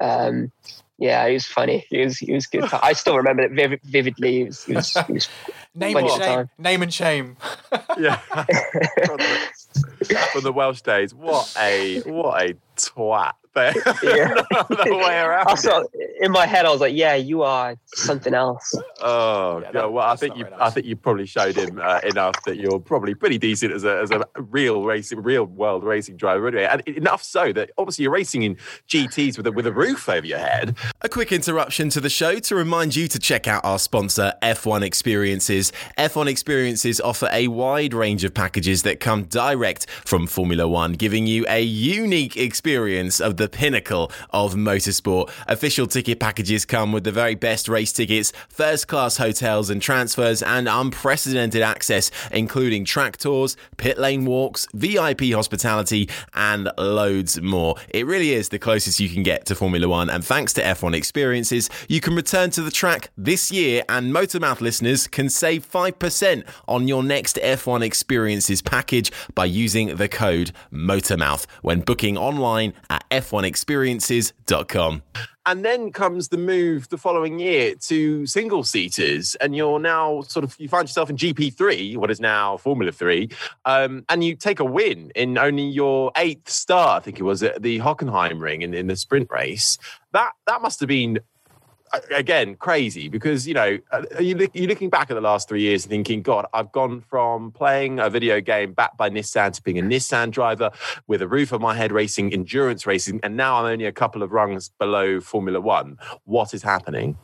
[0.00, 0.50] Um,
[0.98, 1.86] yeah, it was funny.
[1.90, 2.64] It was it was good.
[2.72, 4.42] I still remember it vivid, vividly.
[4.42, 5.28] It was, it was, it was
[5.74, 6.50] name and shame.
[6.56, 7.36] Name and shame.
[7.98, 8.16] yeah.
[10.32, 14.34] From the Welsh days, what a what a twat but yeah.
[14.68, 15.46] the way around.
[15.46, 15.86] Also,
[16.20, 20.06] in my head, I was like, "Yeah, you are something else." Oh, yeah, that, well,
[20.06, 20.52] I think you, nice.
[20.60, 24.00] I think you probably showed him uh, enough that you're probably pretty decent as a
[24.00, 26.68] as a real racing, real world racing driver, anyway.
[26.70, 28.56] And enough so that obviously you're racing in
[28.88, 30.76] GTS with a with a roof over your head.
[31.00, 34.82] A quick interruption to the show to remind you to check out our sponsor, F1
[34.82, 35.72] Experiences.
[35.96, 41.26] F1 Experiences offer a wide range of packages that come direct from Formula One, giving
[41.26, 45.30] you a unique experience of the the pinnacle of motorsport.
[45.48, 50.42] Official ticket packages come with the very best race tickets, first class hotels and transfers,
[50.42, 57.74] and unprecedented access, including track tours, pit lane walks, VIP hospitality, and loads more.
[57.90, 60.94] It really is the closest you can get to Formula One, and thanks to F1
[60.94, 66.48] Experiences, you can return to the track this year, and Motormouth listeners can save 5%
[66.66, 72.53] on your next F1 Experiences package by using the code MOTORMOUTH when booking online
[72.90, 75.02] at f1experiences.com.
[75.46, 80.42] And then comes the move the following year to single seaters, and you're now sort
[80.42, 83.28] of you find yourself in GP3, what is now Formula Three,
[83.66, 87.42] um, and you take a win in only your eighth start, I think it was
[87.42, 89.76] at the Hockenheim Ring in, in the sprint race.
[90.12, 91.18] That that must have been
[92.14, 95.84] again crazy because you know uh, you, you're looking back at the last three years
[95.84, 99.78] and thinking god i've gone from playing a video game backed by nissan to being
[99.78, 100.70] a nissan driver
[101.06, 104.22] with a roof on my head racing endurance racing and now i'm only a couple
[104.22, 105.98] of rungs below formula one.
[106.24, 107.16] What is happening?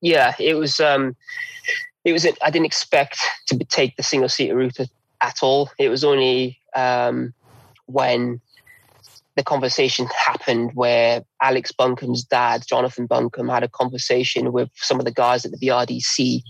[0.00, 1.16] Yeah it was um
[2.04, 4.78] it was i didn't expect to take the single seater route
[5.22, 5.70] at all.
[5.78, 7.32] It was only um
[7.86, 8.40] when
[9.36, 15.04] the conversation happened where Alex Buncombe's dad, Jonathan Buncombe, had a conversation with some of
[15.04, 16.42] the guys at the BRDC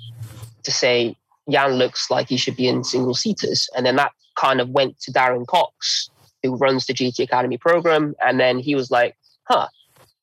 [0.63, 1.17] to say,
[1.51, 3.69] Jann looks like he should be in single seaters.
[3.77, 6.11] And then that kind of went to Darren Cox,
[6.43, 8.15] who runs the GT Academy program.
[8.25, 9.17] And then he was like,
[9.49, 9.69] huh,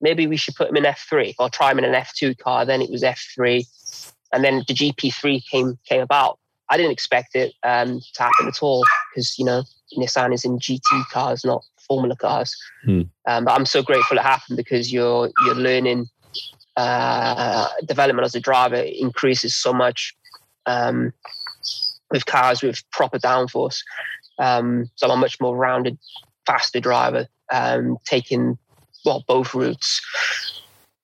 [0.01, 2.65] maybe we should put him in F3 or try him in an F2 car.
[2.65, 3.65] Then it was F3.
[4.31, 6.39] And then the GP3 came came about.
[6.69, 9.63] I didn't expect it um, to happen at all because, you know,
[9.97, 12.55] Nissan is in GT cars, not Formula cars.
[12.85, 13.01] Hmm.
[13.27, 16.07] Um, but I'm so grateful it happened because you're you're learning
[16.75, 20.15] uh, development as a driver increases so much
[20.65, 21.13] um,
[22.11, 23.79] with cars with proper downforce.
[24.39, 25.97] Um, so I'm a much more rounded,
[26.45, 28.57] faster driver, um, taking
[29.05, 30.01] well both routes.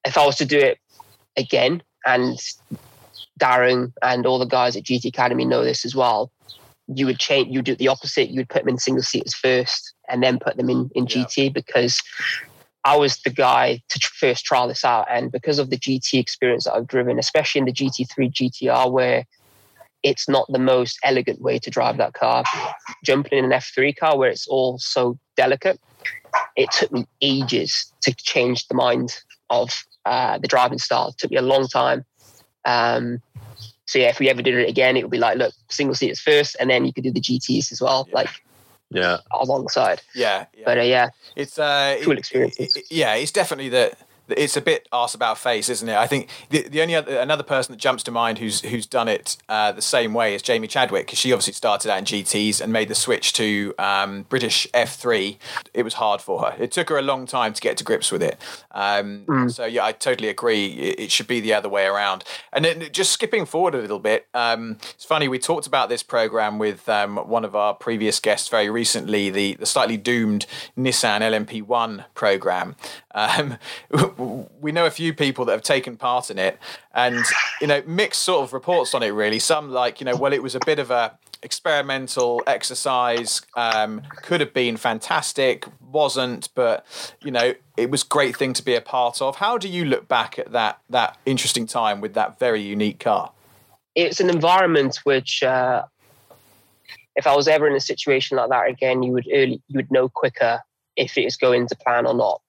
[0.05, 0.79] If I was to do it
[1.37, 2.39] again, and
[3.39, 6.31] Darren and all the guys at GT Academy know this as well,
[6.87, 7.53] you would change.
[7.53, 8.29] You do the opposite.
[8.29, 11.23] You would put them in single seaters first, and then put them in in yeah.
[11.23, 12.01] GT because
[12.85, 16.63] I was the guy to first trial this out, and because of the GT experience
[16.63, 19.25] that I've driven, especially in the GT3 GTR, where
[20.03, 22.43] it's not the most elegant way to drive that car.
[23.03, 25.79] Jumping in an F3 car where it's all so delicate,
[26.55, 29.19] it took me ages to change the mind
[29.49, 29.69] of
[30.05, 31.09] uh, the driving style.
[31.09, 32.05] It took me a long time.
[32.65, 33.21] Um,
[33.85, 36.19] so yeah, if we ever did it again, it would be like, look, single seaters
[36.19, 38.05] first, and then you could do the GTs as well.
[38.07, 38.15] Yeah.
[38.15, 38.29] Like
[38.91, 39.17] yeah.
[39.31, 40.63] Alongside yeah, yeah.
[40.65, 41.09] but uh, yeah.
[41.35, 42.57] It's uh cool experience
[42.89, 43.97] yeah it's definitely that
[44.37, 45.95] it's a bit ass about face, isn't it?
[45.95, 49.07] I think the, the only other, another person that jumps to mind who's who's done
[49.07, 52.61] it uh, the same way is Jamie Chadwick because she obviously started out in GTS
[52.61, 55.37] and made the switch to um, British F3.
[55.73, 56.55] It was hard for her.
[56.59, 58.39] It took her a long time to get to grips with it.
[58.71, 59.51] Um, mm.
[59.51, 60.67] So yeah, I totally agree.
[60.67, 62.23] It, it, should be the other way around.
[62.53, 66.03] And then just skipping forward a little bit, um, it's funny we talked about this
[66.03, 70.45] program with um, one of our previous guests very recently, the the slightly doomed
[70.77, 72.75] Nissan LMP1 program.
[74.19, 76.59] We know a few people that have taken part in it,
[76.93, 77.23] and
[77.61, 79.09] you know, mixed sort of reports on it.
[79.09, 83.41] Really, some like you know, well, it was a bit of a experimental exercise.
[83.55, 86.85] Um, could have been fantastic, wasn't, but
[87.23, 89.37] you know, it was great thing to be a part of.
[89.37, 93.31] How do you look back at that that interesting time with that very unique car?
[93.95, 95.43] It's an environment which.
[95.43, 95.83] Uh,
[97.15, 99.91] if I was ever in a situation like that again, you would early, you would
[99.91, 100.61] know quicker
[100.95, 102.41] if it is going to plan or not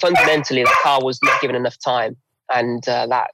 [0.00, 2.16] fundamentally, the car was not given enough time,
[2.52, 3.30] and uh, that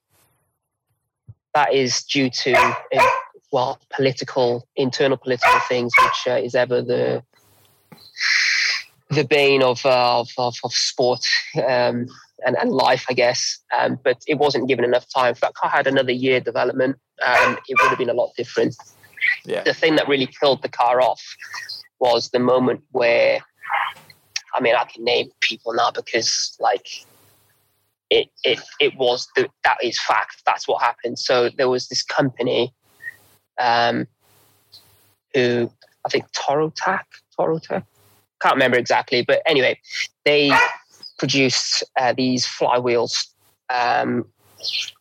[1.55, 3.07] that is due to uh,
[3.53, 7.23] well political internal political things, which uh, is ever the
[9.11, 11.25] the bane of uh, of, of, of, sport
[11.57, 12.07] um,
[12.45, 13.59] and, and life, I guess.
[13.77, 15.33] Um, but it wasn't given enough time.
[15.33, 18.77] If that car had another year development, um, it would have been a lot different.
[19.45, 19.62] Yeah.
[19.62, 21.23] The thing that really killed the car off
[21.99, 23.40] was the moment where
[24.57, 26.88] I mean, I can name people now because like
[28.11, 30.42] it it it was the, that is fact.
[30.47, 31.19] That's what happened.
[31.19, 32.73] So there was this company,
[33.61, 34.07] um,
[35.35, 35.71] who
[36.05, 37.05] I think Torotrak,
[37.38, 37.85] Torotrak,
[38.40, 39.79] can't remember exactly, but anyway,
[40.25, 40.53] they
[41.19, 43.27] produced uh, these flywheels,
[43.71, 44.25] um,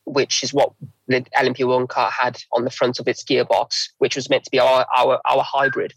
[0.06, 0.72] which is what
[1.08, 4.60] the LMP1 car had on the front of its gearbox, which was meant to be
[4.60, 5.94] our our, our hybrid.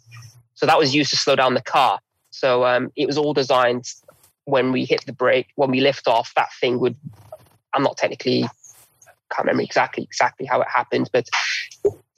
[0.54, 2.00] So that was used to slow down the car.
[2.38, 3.86] So um, it was all designed
[4.44, 6.96] when we hit the brake, when we lift off, that thing would.
[7.74, 8.48] I'm not technically
[9.30, 11.28] can't remember exactly exactly how it happened, but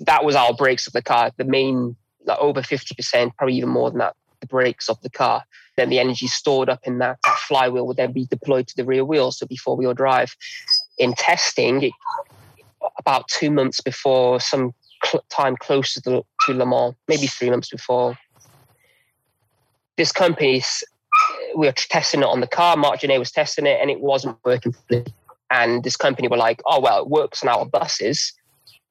[0.01, 1.33] that was our brakes of the car.
[1.37, 5.11] The main, like over fifty percent, probably even more than that, the brakes of the
[5.11, 5.43] car.
[5.77, 8.85] then the energy stored up in that, that flywheel would then be deployed to the
[8.85, 10.37] rear wheel, so before wheel drive.
[10.99, 11.93] In testing, it,
[12.99, 14.73] about two months before some
[15.05, 18.17] cl- time closer to, the to Le Mans, maybe three months before,
[20.01, 20.65] this company,
[21.55, 22.75] we were testing it on the car.
[22.75, 24.75] Marc Gené was testing it, and it wasn't working.
[25.51, 28.33] And this company were like, "Oh well, it works on our buses."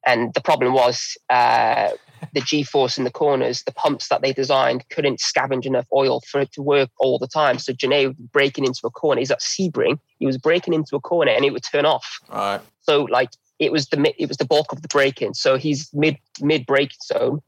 [0.06, 1.90] And the problem was uh,
[2.32, 6.40] the G-force in the corners, the pumps that they designed couldn't scavenge enough oil for
[6.40, 7.58] it to work all the time.
[7.58, 11.32] So Gené breaking into a corner, he's at Sebring, he was breaking into a corner
[11.32, 12.20] and it would turn off.
[12.32, 12.60] Right.
[12.82, 15.34] So like it was the it was the bulk of the braking.
[15.34, 17.40] So he's mid mid brake zone,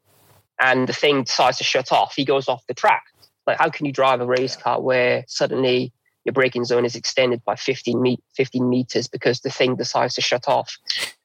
[0.61, 2.15] and the thing decides to shut off.
[2.17, 3.05] He goes off the track.
[3.47, 5.93] Like how can you drive a race car where suddenly
[6.25, 10.21] your braking zone is extended by 15, me- 15 meters because the thing decides to
[10.21, 10.79] shut off.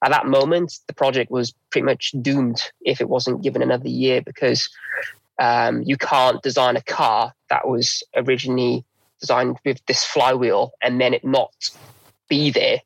[0.03, 4.21] At that moment, the project was pretty much doomed if it wasn't given another year
[4.21, 4.69] because
[5.39, 8.83] um, you can't design a car that was originally
[9.19, 11.53] designed with this flywheel and then it not
[12.27, 12.81] be there.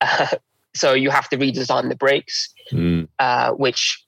[0.00, 0.26] Uh,
[0.74, 3.06] so you have to redesign the brakes, Mm.
[3.20, 4.04] uh, which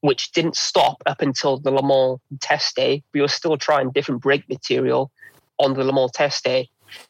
[0.00, 3.02] which didn't stop up until the Le Mans test day.
[3.12, 5.10] We were still trying different brake material
[5.58, 6.68] on the Le Mans test day.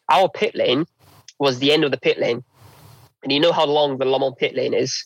[0.08, 0.86] Our pit lane
[1.38, 2.42] was the end of the pit lane.
[3.22, 5.04] And you know how long the Le Mans pit lane is?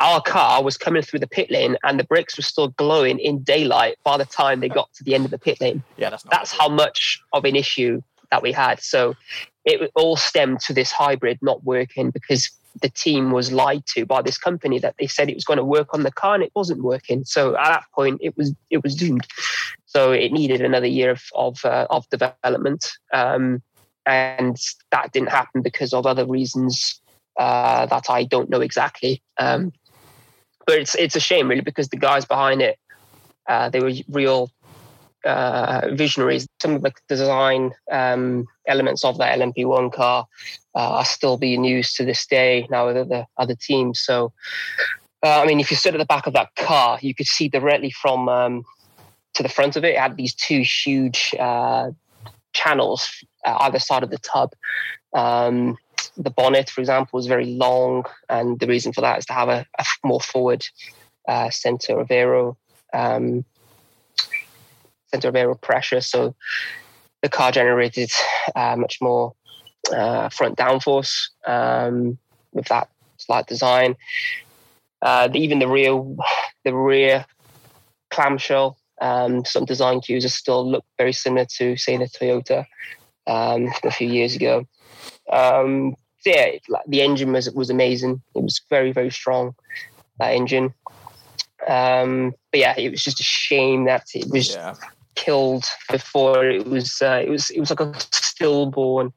[0.00, 3.42] Our car was coming through the pit lane and the brakes were still glowing in
[3.42, 5.82] daylight by the time they got to the end of the pit lane.
[5.96, 8.80] Yeah, that's That's how much of an issue that we had.
[8.80, 9.14] So
[9.64, 14.22] it all stemmed to this hybrid not working because the team was lied to by
[14.22, 16.52] this company that they said it was going to work on the car and it
[16.54, 17.24] wasn't working.
[17.24, 19.26] So at that point, it was it was doomed.
[19.86, 23.62] So it needed another year of of, uh, of development, um,
[24.06, 24.56] and
[24.90, 27.00] that didn't happen because of other reasons
[27.38, 29.22] uh, that I don't know exactly.
[29.38, 29.72] Um,
[30.66, 32.78] but it's it's a shame really because the guys behind it,
[33.48, 34.50] uh, they were real
[35.24, 36.46] uh, visionaries.
[36.62, 40.26] Some of the design um, elements of that LMP1 car
[40.76, 44.00] uh, are still being used to this day now with other other teams.
[44.00, 44.32] So,
[45.24, 47.48] uh, I mean, if you stood at the back of that car, you could see
[47.48, 48.62] directly from um,
[49.34, 49.94] to the front of it.
[49.94, 51.90] It had these two huge uh,
[52.52, 53.08] channels
[53.44, 54.52] uh, either side of the tub.
[55.14, 55.76] Um,
[56.16, 59.48] the bonnet, for example, was very long, and the reason for that is to have
[59.48, 60.64] a, a more forward
[61.28, 62.56] uh, center of aero.
[62.92, 63.44] Um,
[65.12, 66.00] center of aero pressure.
[66.00, 66.34] So
[67.22, 68.10] the car generated
[68.56, 69.34] uh, much more
[69.92, 72.18] uh, front downforce um,
[72.52, 73.96] with that slight design.
[75.00, 75.92] Uh, even the rear,
[76.64, 77.26] the rear
[78.10, 82.64] clamshell, um, some design cues are still look very similar to, say, the Toyota
[83.26, 84.66] um, a few years ago.
[85.30, 86.52] Um, so yeah,
[86.86, 88.22] the engine was was amazing.
[88.36, 89.56] It was very very strong.
[90.20, 90.72] That engine.
[91.66, 94.74] Um, but yeah, it was just a shame that it was Yeah.
[95.14, 99.12] Killed before it was uh, it was it was like a stillborn.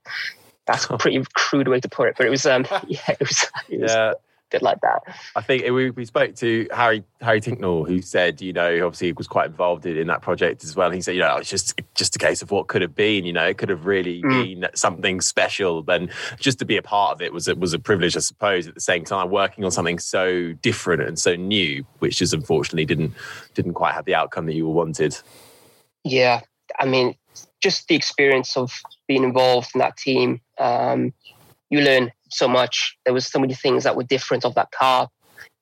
[0.65, 3.45] That's a pretty crude way to put it, but it was um yeah it was
[3.69, 4.11] it was Yeah.
[4.11, 4.15] a
[4.51, 5.01] bit like that.
[5.35, 9.13] I think we, we spoke to Harry Harry Tinknell, who said, you know, obviously he
[9.13, 10.91] was quite involved in, in that project as well.
[10.91, 13.25] He said, you know, it's just just a case of what could have been.
[13.25, 14.61] You know, it could have really Mm.
[14.61, 15.83] been something special.
[15.87, 18.67] And just to be a part of it was a, was a privilege, I suppose.
[18.67, 22.85] At the same time, working on something so different and so new, which just unfortunately
[22.85, 23.13] didn't
[23.55, 25.17] didn't quite have the outcome that you were wanted.
[26.05, 26.41] Yeah,
[26.79, 27.15] I mean,
[27.61, 28.71] just the experience of
[29.07, 31.13] being involved in that team, um,
[31.69, 32.95] you learn so much.
[33.05, 35.09] There was so many things that were different of that car.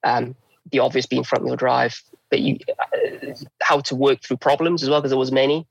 [0.03, 0.35] Um,
[0.71, 4.89] the obvious being front wheel drive, but you uh, how to work through problems as
[4.89, 5.65] well because there was many.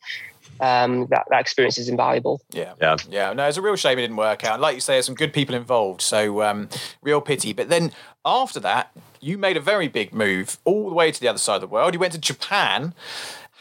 [0.61, 2.41] Um, that that experience is invaluable.
[2.51, 2.75] Yeah.
[2.81, 2.97] Yeah.
[3.11, 3.33] Yeah.
[3.33, 4.61] No, it's a real shame it didn't work out.
[4.61, 6.01] Like you say, there's some good people involved.
[6.01, 6.69] So, um,
[7.03, 7.53] real pity.
[7.53, 7.93] But then
[8.25, 11.57] after that, you made a very big move all the way to the other side
[11.57, 11.95] of the world.
[11.95, 12.95] You went to Japan.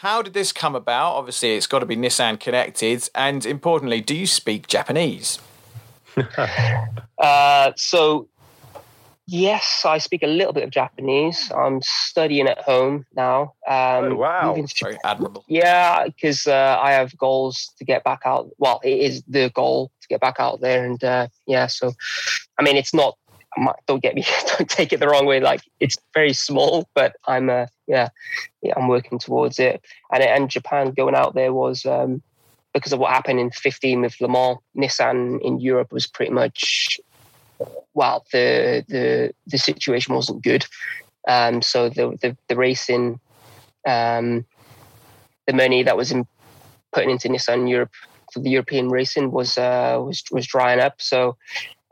[0.02, 1.14] How did this come about?
[1.14, 3.08] Obviously, it's got to be Nissan connected.
[3.14, 5.38] And importantly, do you speak Japanese?
[7.20, 8.28] Uh, so,
[9.28, 11.52] yes, I speak a little bit of Japanese.
[11.56, 13.54] I'm studying at home now.
[13.68, 14.48] Um, Oh, wow.
[14.48, 15.46] moving to Very admirable.
[15.48, 18.50] Yeah, because uh, I have goals to get back out.
[18.58, 21.68] Well, it is the goal to get back out there, and uh, yeah.
[21.68, 21.94] So,
[22.58, 23.16] I mean, it's not.
[23.56, 24.26] I'm Don't get me.
[24.58, 25.40] Don't take it the wrong way.
[25.40, 27.52] Like it's very small, but I'm.
[27.52, 28.10] Uh, yeah,
[28.62, 28.74] yeah.
[28.78, 29.82] I'm working towards it.
[30.12, 32.22] And and Japan going out there was um,
[32.74, 34.58] because of what happened in 15 with Le Mans.
[34.76, 37.00] Nissan in Europe was pretty much.
[37.94, 40.66] Well, the the the situation wasn't good.
[41.28, 43.20] Um, so the the, the racing
[43.86, 44.46] um,
[45.48, 46.26] the money that was in,
[46.94, 47.92] putting into Nissan Europe
[48.32, 51.02] for the European racing was uh, was was drying up.
[51.02, 51.36] So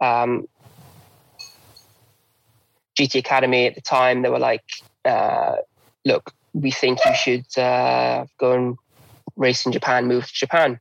[0.01, 0.47] um,
[2.99, 4.63] GT Academy at the time they were like,
[5.05, 5.57] uh,
[6.05, 8.77] "Look, we think you should uh, go and
[9.35, 10.79] race in Japan, move to Japan."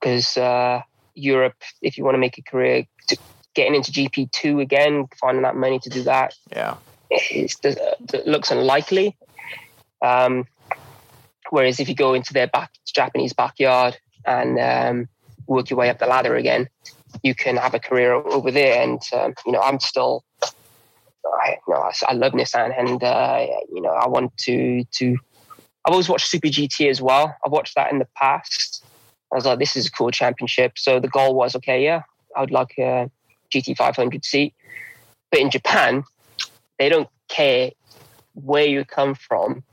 [0.00, 0.82] because uh,
[1.14, 3.16] Europe, if you want to make a career, to,
[3.54, 6.76] getting into GP two again, finding that money to do that, Yeah.
[7.10, 9.16] it's, it looks unlikely.
[10.02, 10.46] Um,
[11.50, 15.08] whereas if you go into their back Japanese backyard and um,
[15.46, 16.68] work your way up the ladder again,
[17.22, 18.82] you can have a career over there.
[18.82, 20.24] And um, you know, I'm still,
[21.42, 25.16] I, know, I, I love Nissan, and uh, you know, I want to to.
[25.84, 27.36] I've always watched Super GT as well.
[27.44, 28.84] I've watched that in the past.
[29.32, 30.78] I was like, this is a cool championship.
[30.78, 32.02] So the goal was, okay, yeah,
[32.36, 33.10] I would like a
[33.54, 34.54] GT 500 seat.
[35.30, 36.04] But in Japan,
[36.78, 37.70] they don't care
[38.34, 39.64] where you come from,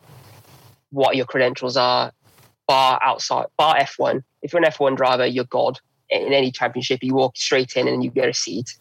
[0.91, 2.11] what your credentials are,
[2.67, 4.23] bar outside, bar F1.
[4.41, 5.79] If you're an F1 driver, you're God.
[6.09, 8.75] In any championship, you walk straight in and you get a seat.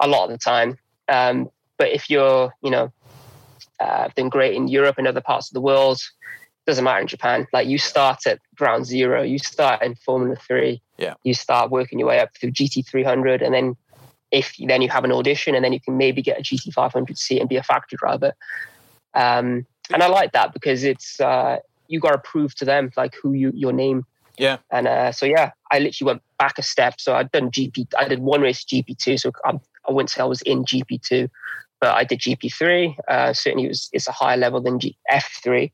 [0.00, 0.78] A lot of the time.
[1.08, 2.92] Um, but if you're, you know,
[3.80, 6.00] uh, done great in Europe and other parts of the world,
[6.66, 7.46] doesn't matter in Japan.
[7.52, 11.14] Like you start at ground zero, you start in Formula Three, Yeah.
[11.24, 13.76] you start working your way up through GT 300, and then
[14.30, 17.16] if then you have an audition, and then you can maybe get a GT 500
[17.16, 18.34] seat and be a factory driver.
[19.14, 21.56] Um, and I like that because it's uh,
[21.86, 24.04] you got to prove to them like who you your name.
[24.36, 24.58] Yeah.
[24.70, 27.00] And uh, so yeah, I literally went back a step.
[27.00, 27.86] So I'd done GP.
[27.98, 29.16] I did one race GP two.
[29.16, 31.28] So I, I wouldn't say I was in GP two,
[31.80, 32.96] but I did GP three.
[33.08, 35.72] Uh, certainly, it was it's a higher level than G- F three.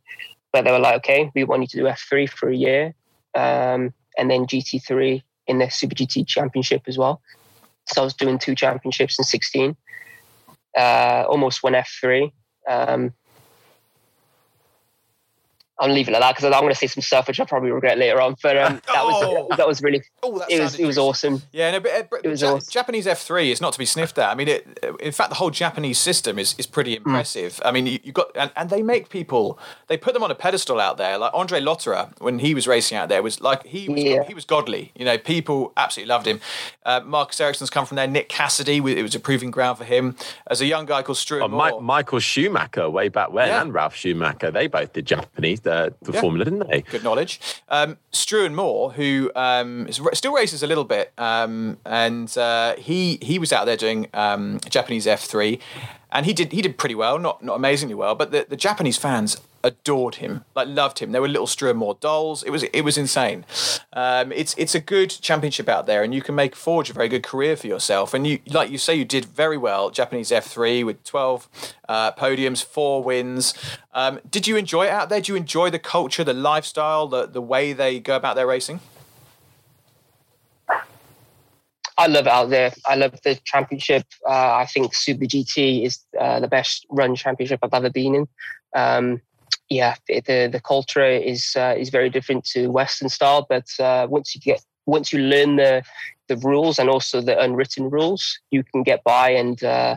[0.52, 2.94] But they were like, okay, we want you to do F three for a year,
[3.34, 7.20] um, and then GT three in the Super GT Championship as well.
[7.86, 9.76] So I was doing two championships in sixteen.
[10.76, 12.32] Uh, almost won F three.
[12.68, 13.12] Um,
[15.80, 17.70] I'll leaving it like that because I'm going to say some stuff which I'll probably
[17.72, 18.36] regret later on.
[18.42, 19.56] But um, that was Oh.
[19.56, 21.42] that was really Oh, that it was it was awesome.
[21.52, 22.70] Yeah, no, but, uh, but It was Ja- awesome.
[22.70, 24.30] Japanese F3 is not to be sniffed at.
[24.30, 26.72] I mean, it, in fact, the whole Japanese system is, is Mm.
[26.72, 27.60] pretty impressive.
[27.64, 29.58] I mean, you, you got, and, and they make people,
[29.88, 31.18] they put them on a pedestal out there.
[31.18, 34.22] Like Andre Lotterer, when he was racing out there, was like, he was, Yeah.
[34.24, 34.92] he was godly.
[34.94, 36.40] You know, people absolutely loved him.
[36.86, 38.06] Uh, Marcus Ericsson's come from there.
[38.06, 40.16] Nick Cassidy, it was a proving ground for him.
[40.46, 43.60] As a young guy called Struan Oh, Michael Schumacher, way back when, Yeah.
[43.62, 46.20] and Ralf Schumacher, they both did Japanese uh, the Yeah.
[46.20, 46.82] Formula, didn't they?
[46.82, 47.40] good knowledge.
[47.68, 53.18] Um, Struan Moore, who um, is, still races a little bit, um, and uh, he
[53.22, 55.60] he was out there doing um, Japanese F three,
[56.14, 58.96] and he did he did pretty well, not not amazingly well, but the, the Japanese
[58.96, 61.12] fans adored him, like loved him.
[61.12, 62.42] They were little Struan Moore dolls.
[62.42, 63.44] It was it was insane.
[63.92, 67.08] Um, it's it's a good championship out there, and you can make forge a very
[67.08, 68.14] good career for yourself.
[68.14, 71.48] And you like you say, you did very well Japanese F three with twelve
[71.88, 73.54] uh, podiums, four wins.
[73.92, 75.20] Um, did you enjoy it out there?
[75.20, 78.80] Do you enjoy the culture, the lifestyle, the the way they go about their racing?
[81.96, 82.72] I love it out there.
[82.86, 84.04] I love the championship.
[84.28, 88.28] Uh, I think Super GT is uh, the best run championship I've ever been in.
[88.74, 89.20] Um,
[89.68, 94.34] yeah, the the culture is uh, is very different to Western style, but uh, once
[94.34, 95.82] you get once you learn the
[96.28, 99.96] the rules and also the unwritten rules, you can get by and uh,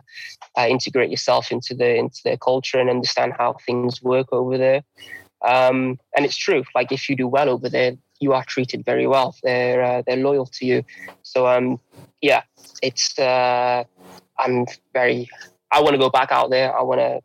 [0.58, 4.84] uh, integrate yourself into the into their culture and understand how things work over there.
[5.48, 6.64] Um, and it's true.
[6.76, 9.36] Like if you do well over there, you are treated very well.
[9.43, 10.84] They're uh, they're loyal to you.
[11.24, 11.80] So um,
[12.22, 12.43] yeah,
[12.82, 13.84] it's uh,
[14.39, 15.30] I'm very.
[15.72, 16.76] I want to go back out there.
[16.78, 17.20] I want to.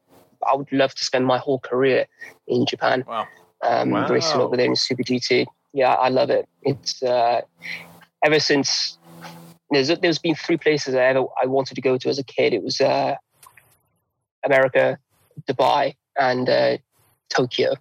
[0.50, 2.06] I would love to spend my whole career
[2.48, 3.28] in Japan, Wow.
[3.64, 4.08] um, Wow.
[4.08, 5.46] racing over there in Super GT.
[5.72, 6.46] Yeah, I love it.
[6.62, 7.42] It's uh,
[8.24, 8.98] ever since
[9.70, 12.52] there's there's been three places I ever I wanted to go to as a kid.
[12.52, 13.14] It was uh,
[14.44, 14.98] America,
[15.48, 16.78] Dubai, and uh,
[17.34, 17.74] Tokyo.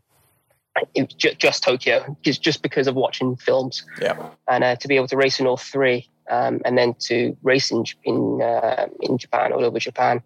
[0.96, 4.30] It ju- just Tokyo, just just because of watching films Yeah.
[4.48, 7.72] and uh, to be able to race in all three, um, and then to race
[7.72, 10.22] in in uh, in Japan, all over Japan.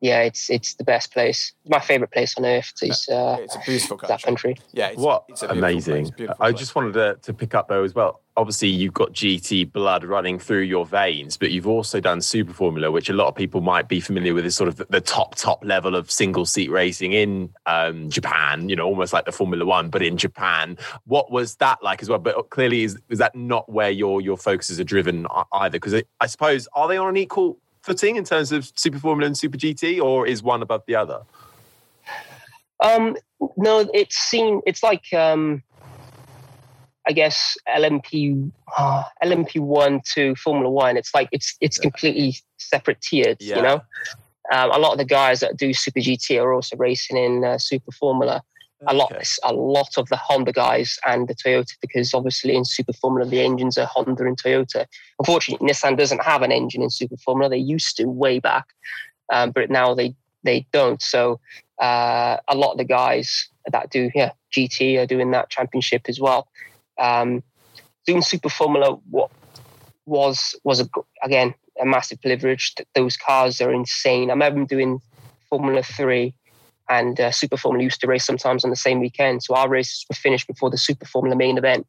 [0.00, 1.52] Yeah, it's it's the best place.
[1.66, 4.54] My favorite place on earth is uh, It's a beautiful that country.
[4.54, 4.56] country.
[4.72, 6.04] Yeah, it's, what it's a beautiful amazing!
[6.04, 6.60] place, beautiful I place.
[6.60, 8.20] just wanted to, to pick up though as well.
[8.36, 12.92] Obviously, you've got GT blood running through your veins, but you've also done Super Formula,
[12.92, 15.34] which a lot of people might be familiar with Is sort of the, the top
[15.34, 18.68] top level of single seat racing in um, Japan.
[18.68, 20.78] You know, almost like the Formula One, but in Japan.
[21.06, 22.20] What was that like as well?
[22.20, 25.80] But clearly, is is that not where your your focuses are driven either?
[25.80, 29.36] Because I suppose are they on an equal footing in terms of Super Formula and
[29.36, 31.22] Super GT, or is one above the other?
[32.84, 33.16] Um,
[33.56, 34.60] no, it's seen.
[34.66, 35.62] It's like um,
[37.08, 40.96] I guess LMP, uh, LMP one to Formula One.
[40.96, 43.38] It's like it's it's completely separate tiered.
[43.40, 43.56] Yeah.
[43.56, 43.80] You know,
[44.52, 47.58] um, a lot of the guys that do Super GT are also racing in uh,
[47.58, 48.42] Super Formula.
[48.86, 49.12] A lot,
[49.42, 53.40] a lot of the Honda guys and the Toyota, because obviously in Super Formula the
[53.40, 54.86] engines are Honda and Toyota.
[55.18, 57.50] Unfortunately, Nissan doesn't have an engine in Super Formula.
[57.50, 58.66] They used to way back,
[59.32, 60.14] um, but now they
[60.44, 61.02] they don't.
[61.02, 61.40] So
[61.80, 66.20] uh, a lot of the guys that do yeah GT are doing that championship as
[66.20, 66.48] well.
[66.98, 67.42] Um,
[68.06, 69.30] doing Super Formula what
[70.06, 70.88] was was a,
[71.24, 72.74] again a massive privilege.
[72.94, 74.30] Those cars are insane.
[74.30, 75.00] I remember doing
[75.48, 76.34] Formula Three
[76.88, 79.42] and uh, Super Formula used to race sometimes on the same weekend.
[79.42, 81.86] So our races were finished before the Super Formula main event.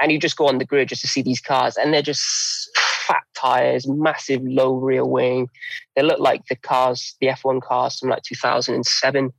[0.00, 2.70] And you just go on the grid just to see these cars, and they're just
[3.06, 5.48] fat tires, massive low rear wing.
[5.94, 9.32] They look like the cars, the F1 cars from like 2007, you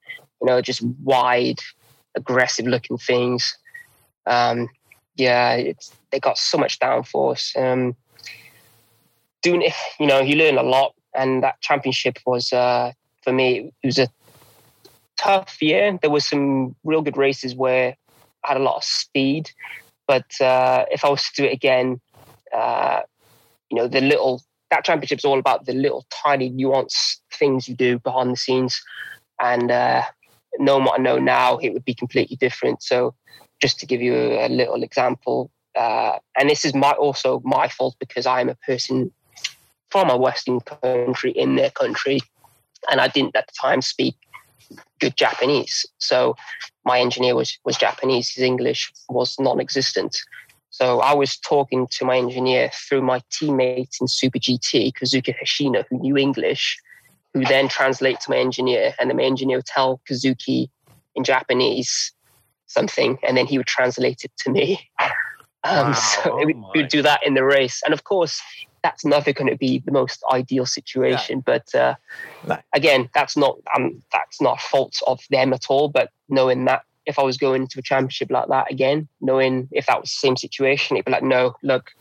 [0.45, 1.59] know, just wide,
[2.16, 3.57] aggressive looking things.
[4.28, 4.70] Um,
[5.16, 7.55] yeah, it's, they got so much downforce.
[7.57, 7.95] Um,
[9.41, 10.93] doing it, you know, you learn a lot.
[11.16, 12.91] And that championship was, uh,
[13.24, 14.07] for me, it was a
[15.22, 15.98] tough year.
[16.02, 17.96] There was some real good races where
[18.44, 19.52] I had a lot of speed.
[20.08, 22.02] But uh, if I was to do it again,
[22.56, 23.02] uh,
[23.70, 24.42] you know, the little
[24.72, 28.82] that championship's all about the little tiny nuance things you do behind the scenes.
[29.40, 30.04] And uh,
[30.60, 32.82] knowing what I know now, it would be completely different.
[32.82, 33.14] So
[33.62, 37.96] just to give you a, little example, uh, and this is my also my fault
[38.00, 39.12] because I'm a person
[39.90, 42.22] from a Western country in their country,
[42.90, 44.16] and I didn't at the time speak
[44.99, 45.86] good Japanese.
[45.97, 46.36] So
[46.86, 48.34] my engineer was was Japanese.
[48.34, 50.18] His English was non-existent.
[50.70, 55.84] So I was talking to my engineer through my teammate in Super GT, Kazuki Hoshino,
[55.89, 56.78] who knew English,
[57.34, 60.70] who then translate to my engineer, and then my engineer would tell Kazuki
[61.14, 62.14] in Japanese
[62.68, 64.89] something, and then he would translate it to me.
[65.64, 65.93] Um, wow.
[65.93, 68.41] So oh we would do that in the race, and of course,
[68.84, 71.38] that's never going to be the most ideal situation.
[71.38, 71.44] Yeah.
[71.46, 71.96] But uh,
[72.48, 72.58] no.
[72.74, 75.90] again, that's not um, that's not fault of them at all.
[75.90, 79.86] But knowing that if I was going to a championship like that again, knowing if
[79.88, 81.92] that was the same situation, it'd be like, no, look,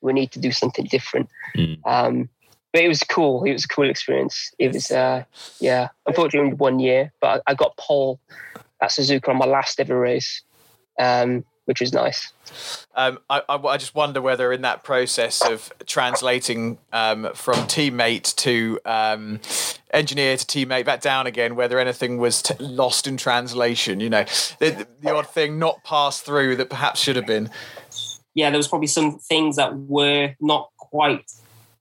[0.00, 1.28] we need to do something different.
[1.56, 1.78] Mm.
[1.86, 2.28] Um,
[2.72, 3.44] but it was cool.
[3.44, 4.52] It was a cool experience.
[4.58, 5.24] It was, uh,
[5.60, 8.20] yeah, unfortunately only one year, but I got pole
[8.80, 10.42] at Suzuka on my last ever race.
[10.98, 12.32] Um, which is nice.
[12.94, 18.34] Um, I, I, I, just wonder whether in that process of translating um, from teammate
[18.36, 19.40] to um,
[19.92, 24.24] engineer to teammate back down again, whether anything was t- lost in translation, you know,
[24.58, 27.50] the, the odd thing not passed through that perhaps should have been.
[28.34, 31.30] Yeah, there was probably some things that were not quite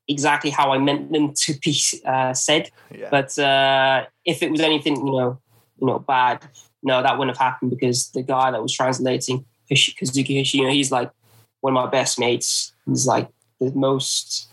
[0.08, 2.70] exactly how I meant them to be uh, said.
[2.94, 3.10] Yeah.
[3.12, 5.40] But uh, if it was anything, you know,
[5.80, 6.44] you know, bad,
[6.84, 9.46] no, that wouldn't have happened because the guy that was translating
[9.76, 11.12] Kazuki Hoshino, he's like
[11.62, 12.74] one of my best mates.
[12.86, 14.50] He's like the most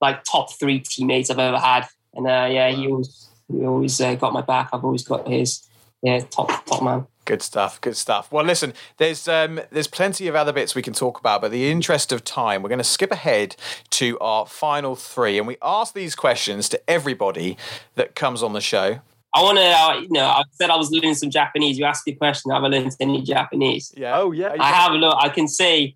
[0.00, 4.14] like top three teammates I've ever had, and uh, yeah, he always he always uh,
[4.14, 4.70] got my back.
[4.72, 5.62] I've always got his.
[6.02, 7.06] Yeah, top top man.
[7.24, 7.80] Good stuff.
[7.80, 8.30] Good stuff.
[8.30, 11.70] Well, listen, there's um, there's plenty of other bits we can talk about, but the
[11.70, 13.56] interest of time, we're going to skip ahead
[13.90, 17.56] to our final three, and we ask these questions to everybody
[17.96, 19.00] that comes on the show.
[19.36, 21.78] I want to, uh, you know, I said I was learning some Japanese.
[21.78, 22.52] You asked me a question.
[22.52, 23.92] Have I learned any Japanese?
[23.94, 24.18] Yeah.
[24.18, 24.56] Oh, yeah.
[24.58, 25.14] I have a look.
[25.20, 25.94] I can say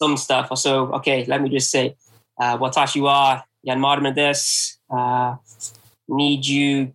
[0.00, 0.56] some stuff.
[0.56, 1.94] So, okay, let me just say,
[2.40, 4.78] uh, watashi wa yanmaru desu.
[4.88, 5.36] Uh,
[6.08, 6.94] need you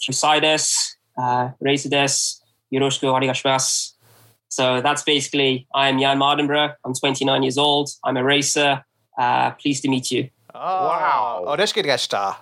[0.00, 0.74] kusai desu.
[1.20, 2.40] Uh, desu.
[2.72, 3.92] Yoroshiku arigashimasu.
[4.48, 6.74] So that's basically, I'm Jann Mardenborough.
[6.84, 7.90] I'm 29 years old.
[8.02, 8.82] I'm a racer.
[9.18, 10.30] Uh, pleased to meet you.
[10.54, 11.44] Oh, wow.
[11.46, 12.36] oh Oreshikudeshita.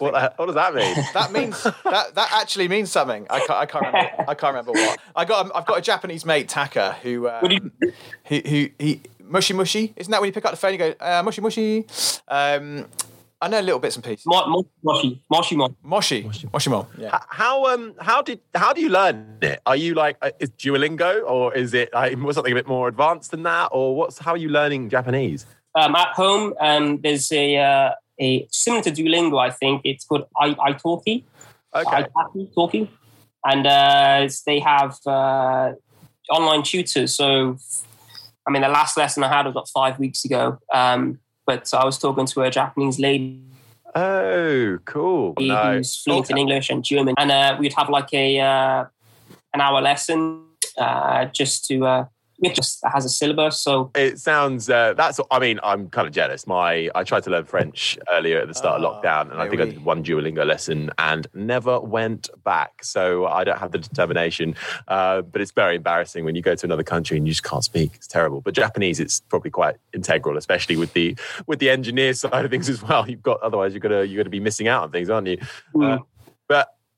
[0.00, 0.94] What, the, what does that mean?
[1.14, 3.26] that means that that actually means something.
[3.30, 4.10] I can't, I can't remember.
[4.28, 4.98] I can't remember what.
[5.14, 5.50] I got.
[5.54, 7.72] I've got a Japanese mate, Taka, who um,
[8.24, 9.92] who who he mushy mushy.
[9.96, 10.72] Isn't that when you pick up the phone?
[10.72, 11.86] You go uh, mushy mushy.
[12.28, 12.86] Um,
[13.42, 14.26] I know little bits and pieces.
[14.26, 15.74] Mo- moshi, moshi, mo.
[15.82, 16.22] moshi,
[16.52, 16.86] moshi, mo.
[16.98, 17.18] Yeah.
[17.28, 19.60] How um how did how do you learn it?
[19.64, 23.30] Are you like uh, is Duolingo or is it like, something a bit more advanced
[23.30, 25.46] than that, or what's how are you learning Japanese?
[25.74, 27.90] Um, at home, um, there's a uh,
[28.20, 31.24] a similar to Duolingo, I think it's called I, italki.
[31.74, 32.06] Okay.
[32.36, 32.88] Italki,
[33.44, 35.72] and uh, they have uh,
[36.30, 37.16] online tutors.
[37.16, 37.56] So,
[38.46, 40.58] I mean, the last lesson I had was about five weeks ago.
[40.72, 43.42] Um, but I was talking to a Japanese lady.
[43.94, 45.34] Oh, cool!
[45.36, 46.34] Who's fluent okay.
[46.34, 48.84] in English and German, and uh, we'd have like a uh,
[49.52, 50.44] an hour lesson
[50.78, 52.04] uh, just to uh,
[52.42, 53.60] it just has a syllabus.
[53.60, 55.20] So it sounds uh, that's.
[55.30, 56.46] I mean, I'm kind of jealous.
[56.46, 59.48] My I tried to learn French earlier at the start of ah, lockdown, and I
[59.48, 62.84] think I did one Duolingo lesson and never went back.
[62.84, 64.54] So I don't have the determination.
[64.88, 67.64] Uh, but it's very embarrassing when you go to another country and you just can't
[67.64, 67.92] speak.
[67.94, 68.40] It's terrible.
[68.40, 71.16] But Japanese, it's probably quite integral, especially with the
[71.46, 73.08] with the engineer side of things as well.
[73.08, 75.38] You've got otherwise you're gonna you're gonna be missing out on things, aren't you?
[75.74, 76.04] Mm.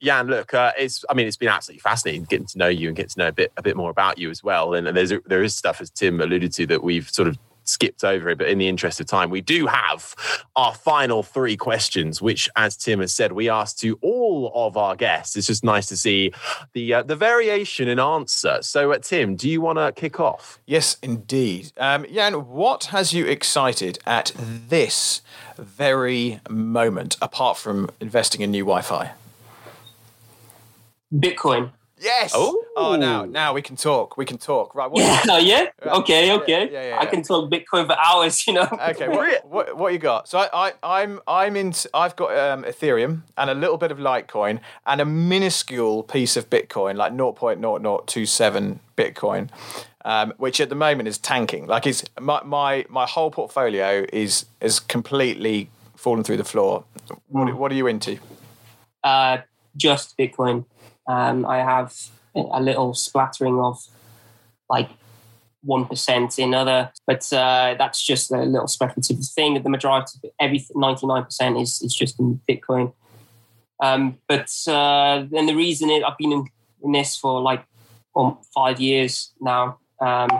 [0.02, 2.96] Jann, look, uh, it's I mean, it's been absolutely fascinating getting to know you and
[2.96, 4.74] getting to know a bit a bit more about you as well.
[4.74, 8.04] And, and there's there is stuff, as Tim alluded to, that we've sort of skipped
[8.04, 10.14] over it, but in the interest of time, we do have
[10.56, 14.96] our final three questions, which, as Tim has said, we asked to all of our
[14.96, 15.36] guests.
[15.36, 16.32] It's just nice to see
[16.72, 18.58] the uh, the variation in answer.
[18.62, 20.58] So, uh, Tim, do you want to kick off?
[20.66, 21.72] Yes, indeed.
[21.76, 25.22] Um, Jann, what has you excited at this
[25.56, 29.12] very moment, apart from investing in new Wi-Fi?
[31.12, 31.72] Bitcoin.
[32.02, 32.32] Yes.
[32.34, 32.64] Oh.
[32.76, 34.16] oh, now now we can talk.
[34.16, 34.74] We can talk.
[34.74, 34.90] Right.
[34.90, 35.66] What, Yeah, no, yeah.
[35.86, 36.68] Okay, okay.
[36.70, 37.10] yeah, yeah, I yeah.
[37.10, 38.68] can talk Bitcoin for hours, you know.
[38.72, 40.28] Okay, what, what, what you got?
[40.28, 41.72] So I, I I'm I'm in.
[41.94, 46.50] I've got um, Ethereum and a little bit of Litecoin and a minuscule piece of
[46.50, 49.48] Bitcoin, like 0.0027 Bitcoin,
[50.04, 51.66] um, which at the moment is tanking.
[51.68, 56.84] Like is my my my whole portfolio is is completely fallen through the floor.
[57.28, 58.18] What, what are you into?
[59.04, 59.38] Uh,
[59.76, 60.64] just Bitcoin.
[61.08, 61.94] Um, I have
[62.34, 63.78] a little splattering of
[64.68, 64.90] like
[65.62, 69.62] one percent in other, but uh, that's just a little speculative thing.
[69.62, 72.92] The majority, of every ninety nine percent is is just in Bitcoin.
[73.80, 76.46] Um, but uh, then the reason is I've been in,
[76.84, 77.64] in this for like
[78.16, 80.30] um, five years now, um,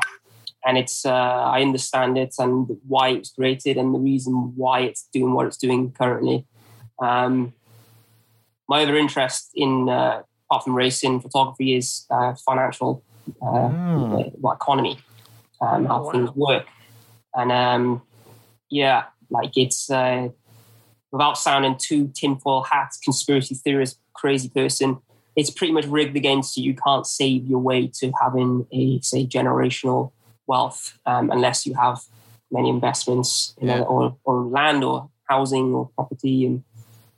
[0.64, 4.80] and it's uh, I understand it and why it was created and the reason why
[4.80, 6.46] it's doing what it's doing currently.
[7.00, 7.52] Um,
[8.72, 12.90] my other interest in uh, apart from racing photography is uh, financial
[13.42, 14.98] uh, uh, well, economy,
[15.60, 16.66] um, how things work,
[17.38, 18.02] and um,
[18.70, 19.00] yeah,
[19.36, 20.28] like it's uh,
[21.12, 24.98] without sounding too tinfoil hat conspiracy theorist crazy person.
[25.34, 26.62] It's pretty much rigged against you.
[26.70, 30.12] You can't save your way to having a say generational
[30.46, 31.98] wealth um, unless you have
[32.50, 33.80] many investments in Yeah.
[33.92, 34.96] or, or land or
[35.30, 36.56] housing or property and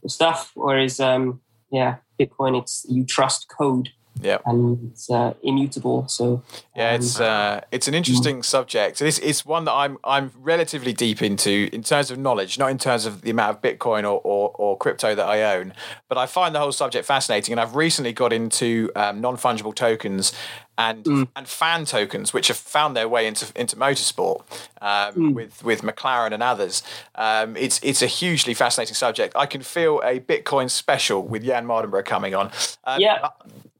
[0.07, 0.53] stuff.
[0.55, 1.41] Whereas, um,
[1.75, 3.89] yeah, Bitcoin, it's you trust code
[4.23, 4.39] Yeah.
[4.47, 6.07] and it's uh, immutable.
[6.09, 6.43] So
[6.77, 9.03] Yeah, um, it's uh, it's an interesting subject.
[9.03, 12.79] It's it's one that I'm I'm relatively deep into in terms of knowledge, not in
[12.79, 15.73] terms of the amount of Bitcoin or, or, or crypto that I own.
[16.09, 19.75] But I find the whole subject fascinating, and I've recently got into um, non fungible
[19.75, 20.33] tokens
[20.77, 24.43] and and fan tokens, which have found their way into into motorsport
[24.81, 26.83] um, with with McLaren and others.
[27.15, 29.35] Um, it's it's a hugely fascinating subject.
[29.37, 32.51] I can feel a Bitcoin special with Jann Mardenborough coming on.
[32.85, 33.29] Um, yeah,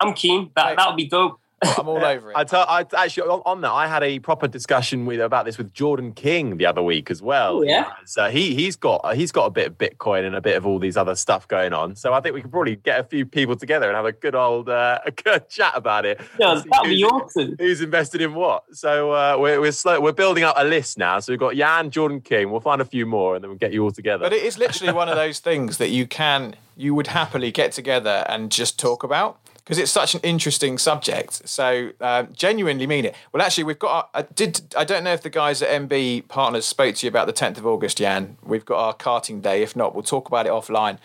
[0.01, 0.51] I'm keen.
[0.57, 1.41] That that would be dope.
[1.79, 2.37] I'm all over it.
[2.37, 3.73] I tell, I actually on, on that.
[3.73, 7.23] I had a proper discussion with about this with Jordan King the other week as
[7.23, 7.59] well.
[7.59, 7.93] Oh, yeah?
[8.05, 10.79] So he he's got he's got a bit of Bitcoin and a bit of all
[10.79, 11.97] these other stuff going on.
[11.97, 14.35] So I think we could probably get a few people together and have a good
[14.35, 16.21] old uh, a good chat about it.
[16.39, 17.57] Yeah, that'd be who's- awesome.
[17.59, 18.65] Who's invested in what?
[18.73, 21.19] So uh, we're we're slow, we're building up a list now.
[21.21, 22.51] So we've got Jann, Jordan King.
[22.51, 24.25] We'll find a few more and then we'll get you all together.
[24.25, 27.73] But it is literally one of those things that you can, you would happily get
[27.73, 31.49] together and just talk about because it's such an interesting subject.
[31.49, 33.15] So um, genuinely mean it.
[33.33, 34.11] Well, actually, we've got.
[34.15, 34.75] Our, I did.
[34.77, 37.57] I don't know if the guys at MB Partners spoke to you about the 10th
[37.59, 38.37] of August, Jann.
[38.43, 39.63] We've got our karting day.
[39.63, 40.99] If not, we'll talk about it offline.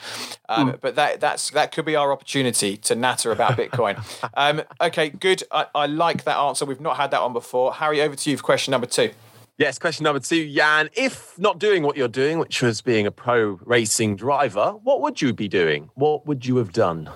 [0.49, 3.97] Um, But that that's that could be our opportunity to natter about Bitcoin.
[4.33, 5.43] um, okay, good.
[5.51, 6.65] I, I like that answer.
[6.65, 7.73] We've not had that one before.
[7.73, 9.11] Harry, over to you for question number two.
[9.57, 10.89] Yes, question number two, Jann.
[10.93, 15.21] If not doing what you're doing, which was being a pro racing driver, what would
[15.21, 15.89] you be doing?
[15.95, 17.09] What would you have done?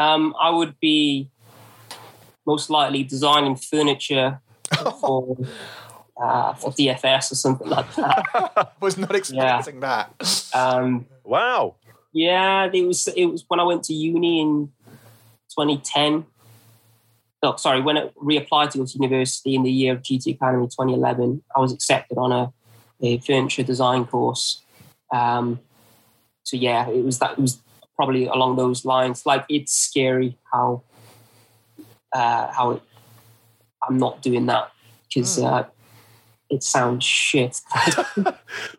[0.00, 1.28] Um, I would be
[2.46, 4.40] most likely designing furniture
[4.98, 5.36] for
[6.22, 8.72] uh, for DFS or something like that.
[8.80, 10.48] Was not expecting that.
[10.54, 11.76] Um, wow.
[12.12, 13.06] Yeah, it was.
[13.08, 14.72] It was when I went to uni in
[15.56, 16.26] 2010.
[17.42, 20.66] Oh, sorry, when I reapplied to go to university in the year of GT Academy
[20.66, 22.52] 2011, I was accepted on a,
[23.00, 24.60] a furniture design course.
[25.14, 25.60] Um,
[26.42, 27.32] so yeah, it was that.
[27.32, 27.58] It was
[28.00, 29.26] probably along those lines.
[29.26, 30.82] Like it's scary how
[32.14, 32.82] uh, how it,
[33.86, 34.72] I'm not doing that
[35.06, 35.66] because uh,
[36.48, 37.60] it sounds shit.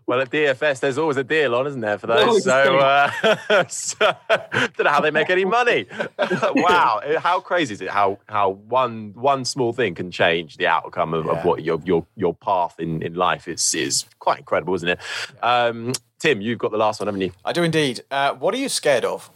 [0.05, 2.28] Well, at DFS, there's always a deal on, isn't there, for those?
[2.28, 3.13] Always So, a
[3.49, 5.86] uh, so don't know how they make any money.
[6.55, 7.89] wow, how crazy is it?
[7.89, 11.32] How how one one small thing can change the outcome of, Yeah.
[11.32, 14.99] of what your your your path in, in life is is quite incredible, isn't it?
[15.41, 17.32] Um, Tim, you've got the last one, haven't you?
[17.43, 18.01] I do indeed.
[18.11, 19.28] Uh, what are you scared of?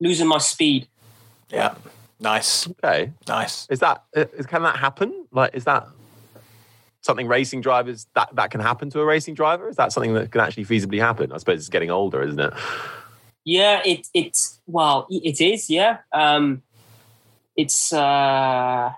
[0.00, 0.86] Losing my speed.
[1.50, 1.74] Yeah.
[2.20, 2.68] Nice.
[2.68, 3.66] Okay, Nice.
[3.68, 5.26] is that uh, can that happen?
[5.32, 5.86] Like, is that
[7.02, 9.68] something racing drivers that that can happen to a racing driver?
[9.68, 11.32] Is that something that can actually feasibly happen?
[11.32, 12.52] I suppose it's getting older, isn't it?
[13.44, 15.68] Yeah, it it's well, it is.
[15.68, 16.62] Yeah, um,
[17.56, 17.92] it's.
[17.92, 18.94] Uh, I,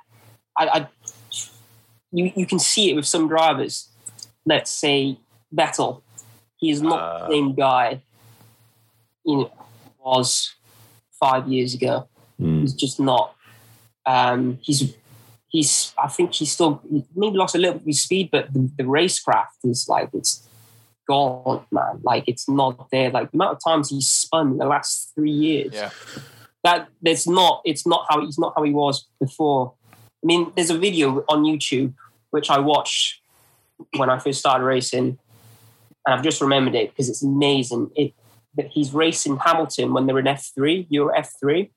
[0.57, 0.89] I
[2.13, 3.89] you you can see it with some drivers.
[4.49, 5.19] Let's say
[5.55, 6.01] Vettel.
[6.57, 7.29] he is not Uh.
[7.29, 7.87] the same guy.
[9.25, 9.51] You know,
[10.05, 10.55] was
[11.21, 12.09] five years ago.
[12.39, 12.61] Hmm.
[12.63, 13.35] He's just not.
[14.07, 14.95] Um, he's
[15.49, 16.81] he's I think he's still
[17.15, 20.49] maybe lost a little bit of his speed, but the, the racecraft is like it's
[21.07, 22.01] gone, man.
[22.03, 23.11] Like it's not there.
[23.11, 25.73] Like the amount of times he's spun in the last three years.
[25.75, 25.91] Yeah.
[26.65, 29.75] That there's not it's not how he's not how he was before.
[30.23, 31.93] I mean, there's a video on YouTube
[32.31, 33.21] which I watched
[33.97, 35.19] when I first started racing,
[36.07, 37.91] and I've just remembered it because it's amazing.
[37.97, 38.15] It
[38.57, 41.71] that he's racing Hamilton when they're in F three, Euro F three,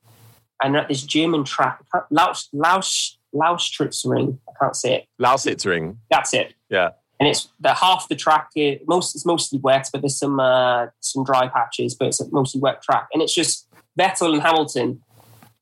[0.64, 4.38] and at this German track, Laus Laus Laustritzring.
[4.49, 5.06] I can't say it.
[5.22, 5.97] Lausitzring.
[6.10, 6.54] That's it.
[6.70, 6.89] Yeah.
[7.20, 8.49] And it's the half the track.
[8.56, 12.30] It, most it's mostly wet, but there's some uh, some dry patches, but it's a
[12.32, 13.08] mostly wet track.
[13.14, 13.68] And it's just
[13.99, 15.02] Vettel and Hamilton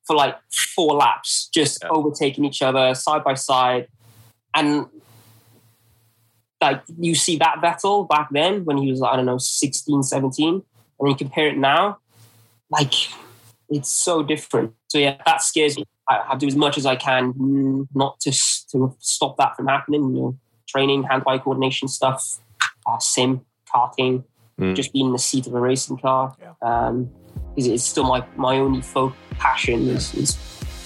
[0.05, 1.89] for like four laps, just Yeah.
[1.89, 3.87] overtaking each other side by side.
[4.55, 4.87] And
[6.61, 10.53] like you see that Vettel back then when he was, I don't know, 16, 17,
[10.53, 10.63] and
[10.99, 11.99] then you compare it now,
[12.69, 12.93] like
[13.69, 14.73] it's so different.
[14.87, 15.85] So yeah, that scares me.
[16.07, 18.31] I, I do as much as I can mm, not to
[18.71, 20.03] to stop that from happening.
[20.15, 20.37] You know,
[20.67, 22.39] training, hand-eye coordination stuff,
[22.87, 24.23] uh, sim, karting,
[24.59, 24.75] Mm.
[24.75, 26.35] just being in the seat of a racing car.
[26.61, 27.09] Um,
[27.55, 30.37] is it's still my my only folk passion is, is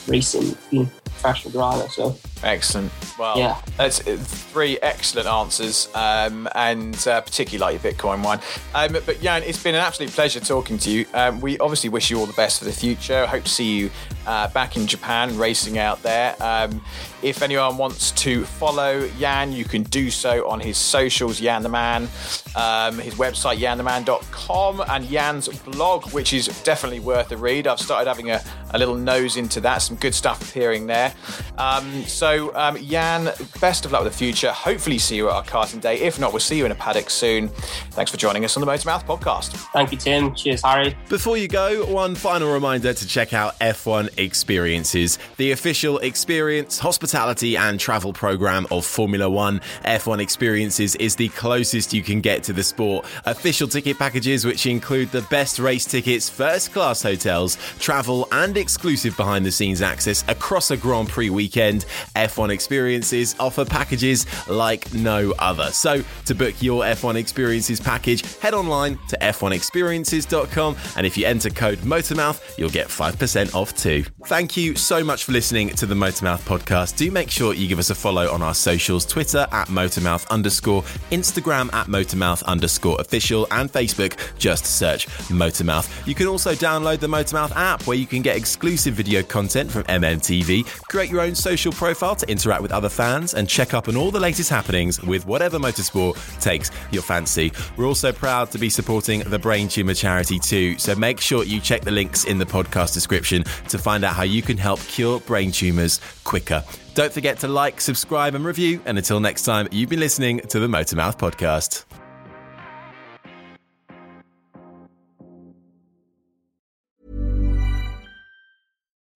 [0.07, 1.89] racing, being a professional driver.
[1.89, 2.91] So Excellent.
[3.17, 3.55] Well, Yeah.
[3.77, 8.39] that's uh, three excellent answers, um, and uh, particularly like your Bitcoin one.
[8.75, 11.05] Um, but Jann, it's been an absolute pleasure talking to you.
[11.13, 13.25] Um, we obviously wish you all the best for the future.
[13.27, 13.91] Hope to see you
[14.27, 16.35] uh, back in Japan racing out there.
[16.41, 16.83] Um,
[17.21, 21.69] if anyone wants to follow Jann, you can do so on his socials, Jann the
[21.69, 22.09] Man,
[22.57, 27.65] um, his website, jantheman.com, and Jann's blog, which is definitely worth a read.
[27.67, 28.41] I've started having a,
[28.71, 29.77] a little nose into that.
[29.77, 31.13] Some good stuff appearing there.
[31.57, 34.51] Um, so, um, Jann, best of luck with the future.
[34.51, 35.99] Hopefully, see you at our karting day.
[36.01, 37.49] If not, we'll see you in a paddock soon.
[37.91, 39.49] Thanks for joining us on the Motor Mouth podcast.
[39.71, 40.33] thank you, Tim.
[40.33, 40.97] Cheers, Harry.
[41.09, 47.55] Before you go, one final reminder to check out F1 Experiences, the official experience, hospitality,
[47.55, 49.59] and travel program of Formula One.
[49.85, 53.05] F1 Experiences is the closest you can get to the sport.
[53.25, 59.15] Official ticket packages, which include the best race tickets, first class hotels, travel, and exclusive
[59.17, 61.85] behind the scenes access across a Grand Prix weekend.
[62.23, 65.71] F1 Experiences offer packages like no other.
[65.71, 71.49] So, to book your F1 Experiences package, head online to f1experiences.com and if you enter
[71.49, 74.03] code MOTORMOUTH, you'll get 5% off too.
[74.25, 76.97] Thank you so much for listening to the Motormouth podcast.
[76.97, 80.83] Do make sure you give us a follow on our socials Twitter at Motormouth underscore,
[81.11, 84.17] Instagram at Motormouth underscore official, and Facebook.
[84.37, 86.07] Just search Motormouth.
[86.07, 89.83] You can also download the Motormouth app where you can get exclusive video content from
[89.83, 93.95] MMTV, create your own social profile to interact with other fans, and check up on
[93.95, 97.51] all the latest happenings with whatever motorsport takes your fancy.
[97.77, 101.59] We're also proud to be supporting the Brain Tumor Charity too, so make sure you
[101.59, 105.19] check the links in the podcast description to find out how you can help cure
[105.21, 106.63] brain tumors quicker.
[106.93, 108.79] Don't forget to like, subscribe, and review.
[108.85, 111.85] And until next time, you've been listening to the Motormouth Podcast.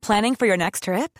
[0.02, 1.20] Planning for your next trip?